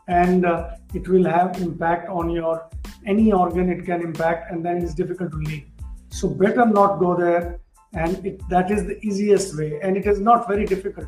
and 0.07 0.45
uh, 0.45 0.75
it 0.93 1.07
will 1.07 1.25
have 1.25 1.61
impact 1.61 2.09
on 2.09 2.29
your 2.29 2.69
any 3.05 3.31
organ. 3.31 3.69
It 3.69 3.85
can 3.85 4.01
impact, 4.01 4.51
and 4.51 4.65
then 4.65 4.77
it's 4.77 4.93
difficult 4.93 5.31
to 5.31 5.37
leave. 5.37 5.65
So 6.09 6.29
better 6.29 6.65
not 6.65 6.99
go 6.99 7.15
there, 7.15 7.59
and 7.93 8.25
it, 8.25 8.41
that 8.49 8.71
is 8.71 8.85
the 8.85 8.97
easiest 9.05 9.57
way, 9.57 9.79
and 9.81 9.97
it 9.97 10.05
is 10.05 10.19
not 10.19 10.47
very 10.47 10.65
difficult 10.65 11.07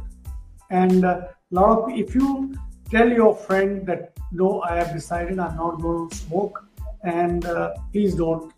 and 0.69 1.05
uh, 1.05 1.21
lot 1.51 1.69
of 1.69 1.89
if 1.97 2.13
you 2.13 2.53
tell 2.89 3.07
your 3.09 3.35
friend 3.35 3.85
that 3.87 4.13
no, 4.31 4.61
I 4.61 4.75
have 4.75 4.93
decided 4.93 5.39
I'm 5.39 5.55
not 5.55 5.81
going 5.81 6.09
to 6.09 6.15
smoke, 6.15 6.65
and 7.03 7.45
uh, 7.45 7.73
please 7.93 8.15
don't, 8.15 8.53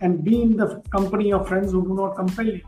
and 0.00 0.24
be 0.24 0.42
in 0.42 0.56
the 0.56 0.82
company 0.90 1.32
of 1.32 1.46
friends 1.46 1.70
who 1.70 1.82
do 1.86 1.94
not 1.94 2.16
compel 2.16 2.46
you, 2.46 2.60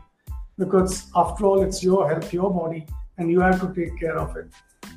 because 0.57 1.11
after 1.15 1.45
all, 1.45 1.61
it's 1.63 1.83
your 1.83 2.09
health, 2.09 2.31
your 2.31 2.49
body, 2.49 2.87
and 3.17 3.29
you 3.29 3.41
have 3.41 3.59
to 3.59 3.73
take 3.73 3.99
care 3.99 4.17
of 4.17 4.35
it. 4.37 4.47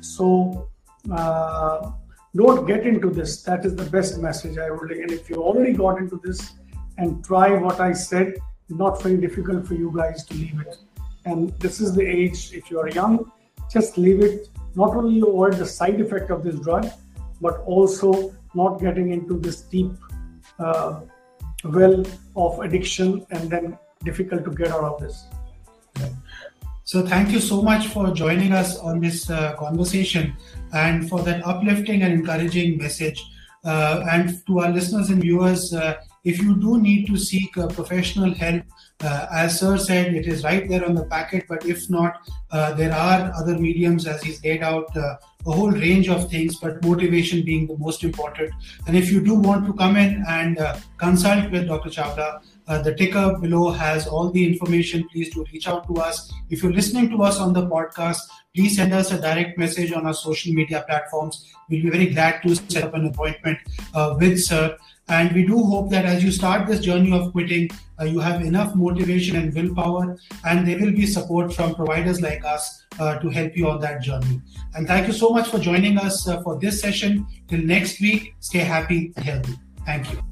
So. 0.01 0.69
Uh, 1.09 1.91
don't 2.35 2.65
get 2.65 2.85
into 2.85 3.09
this. 3.09 3.41
That 3.43 3.65
is 3.65 3.75
the 3.75 3.85
best 3.85 4.19
message 4.19 4.57
I 4.57 4.69
would. 4.69 4.91
And 4.91 5.11
if 5.11 5.29
you 5.29 5.37
already 5.37 5.73
got 5.73 5.97
into 5.97 6.19
this 6.23 6.53
and 6.97 7.23
try 7.23 7.51
what 7.57 7.79
I 7.79 7.93
said, 7.93 8.35
not 8.69 9.01
very 9.01 9.17
difficult 9.17 9.67
for 9.67 9.73
you 9.73 9.91
guys 9.95 10.25
to 10.25 10.33
leave 10.35 10.59
it. 10.61 10.77
And 11.25 11.49
this 11.59 11.81
is 11.81 11.95
the 11.95 12.05
age. 12.05 12.53
If 12.53 12.69
you 12.69 12.79
are 12.79 12.89
young, 12.89 13.31
just 13.71 13.97
leave 13.97 14.21
it. 14.21 14.49
Not 14.75 14.95
only 14.95 15.19
avoid 15.19 15.53
the 15.53 15.65
side 15.65 15.99
effect 15.99 16.29
of 16.29 16.43
this 16.43 16.59
drug, 16.59 16.87
but 17.41 17.59
also 17.65 18.35
not 18.53 18.79
getting 18.79 19.11
into 19.11 19.39
this 19.39 19.61
deep 19.61 19.91
uh, 20.59 21.01
well 21.63 22.05
of 22.35 22.59
addiction 22.59 23.25
and 23.31 23.49
then 23.49 23.77
difficult 24.03 24.45
to 24.45 24.51
get 24.51 24.69
out 24.69 24.83
of 24.83 25.01
this. 25.01 25.25
So, 26.89 27.05
thank 27.05 27.29
you 27.29 27.39
so 27.39 27.61
much 27.61 27.85
for 27.89 28.09
joining 28.09 28.51
us 28.51 28.79
on 28.79 28.99
this 28.99 29.29
uh, 29.29 29.55
conversation 29.57 30.35
and 30.73 31.07
for 31.07 31.21
that 31.21 31.45
uplifting 31.45 32.01
and 32.01 32.13
encouraging 32.13 32.79
message. 32.79 33.23
Uh, 33.63 34.03
and 34.09 34.43
to 34.47 34.61
our 34.61 34.71
listeners 34.71 35.11
and 35.11 35.21
viewers, 35.21 35.71
uh, 35.71 35.97
if 36.23 36.41
you 36.41 36.55
do 36.55 36.81
need 36.81 37.05
to 37.05 37.15
seek 37.15 37.53
professional 37.53 38.33
help, 38.33 38.63
uh, 39.01 39.27
as 39.31 39.59
Sir 39.59 39.77
said, 39.77 40.15
it 40.15 40.25
is 40.25 40.43
right 40.43 40.67
there 40.67 40.83
on 40.83 40.95
the 40.95 41.05
packet. 41.05 41.45
But 41.47 41.63
if 41.63 41.89
not, 41.91 42.27
uh, 42.49 42.73
there 42.73 42.91
are 42.91 43.31
other 43.35 43.57
mediums, 43.57 44.07
as 44.07 44.23
he's 44.23 44.43
laid 44.43 44.63
out, 44.63 44.97
uh, 44.97 45.17
a 45.45 45.51
whole 45.51 45.71
range 45.71 46.09
of 46.09 46.29
things, 46.29 46.59
but 46.59 46.83
motivation 46.83 47.45
being 47.45 47.67
the 47.67 47.77
most 47.77 48.03
important. 48.03 48.51
And 48.87 48.97
if 48.97 49.11
you 49.11 49.23
do 49.23 49.35
want 49.35 49.65
to 49.67 49.73
come 49.73 49.95
in 49.95 50.23
and 50.27 50.57
uh, 50.57 50.75
consult 50.97 51.51
with 51.51 51.67
Dr. 51.67 51.89
Chawla, 51.89 52.41
uh, 52.69 52.81
the 52.81 52.93
ticker 52.95 53.37
below 53.41 53.71
has 53.71 54.07
all 54.07 54.29
the 54.29 54.45
information. 54.47 55.07
Please 55.11 55.33
do 55.33 55.43
reach 55.51 55.67
out 55.67 55.87
to 55.87 55.95
us. 55.95 56.31
If 56.49 56.61
you're 56.61 56.71
listening 56.71 57.09
to 57.09 57.23
us 57.23 57.39
on 57.39 57.51
the 57.53 57.65
podcast, 57.67 58.19
please 58.55 58.75
send 58.75 58.93
us 58.93 59.11
a 59.11 59.19
direct 59.19 59.57
message 59.57 59.91
on 59.91 60.05
our 60.05 60.13
social 60.13 60.53
media 60.53 60.85
platforms. 60.87 61.51
We'll 61.69 61.83
be 61.83 61.89
very 61.89 62.07
glad 62.07 62.41
to 62.43 62.55
set 62.55 62.83
up 62.83 62.93
an 62.93 63.07
appointment 63.07 63.57
uh, 63.93 64.15
with 64.19 64.39
Sir. 64.39 64.77
And 65.07 65.33
we 65.33 65.45
do 65.45 65.57
hope 65.63 65.89
that 65.89 66.05
as 66.05 66.23
you 66.23 66.31
start 66.31 66.67
this 66.67 66.81
journey 66.81 67.11
of 67.11 67.31
quitting, 67.31 67.69
uh, 67.99 68.05
you 68.05 68.19
have 68.19 68.41
enough 68.41 68.75
motivation 68.75 69.35
and 69.35 69.53
willpower, 69.53 70.17
and 70.45 70.67
there 70.67 70.79
will 70.79 70.91
be 70.91 71.07
support 71.07 71.51
from 71.51 71.73
providers 71.73 72.21
like 72.21 72.45
us 72.45 72.85
uh, 72.99 73.17
to 73.17 73.29
help 73.29 73.57
you 73.57 73.67
on 73.67 73.81
that 73.81 74.03
journey. 74.03 74.39
And 74.75 74.87
thank 74.87 75.07
you 75.07 75.13
so 75.13 75.31
much 75.31 75.49
for 75.49 75.57
joining 75.57 75.97
us 75.97 76.27
uh, 76.27 76.43
for 76.43 76.59
this 76.59 76.79
session. 76.79 77.25
Till 77.47 77.61
next 77.61 77.99
week, 77.99 78.35
stay 78.39 78.59
happy 78.59 79.11
and 79.15 79.25
healthy. 79.25 79.59
Thank 79.85 80.13
you. 80.13 80.28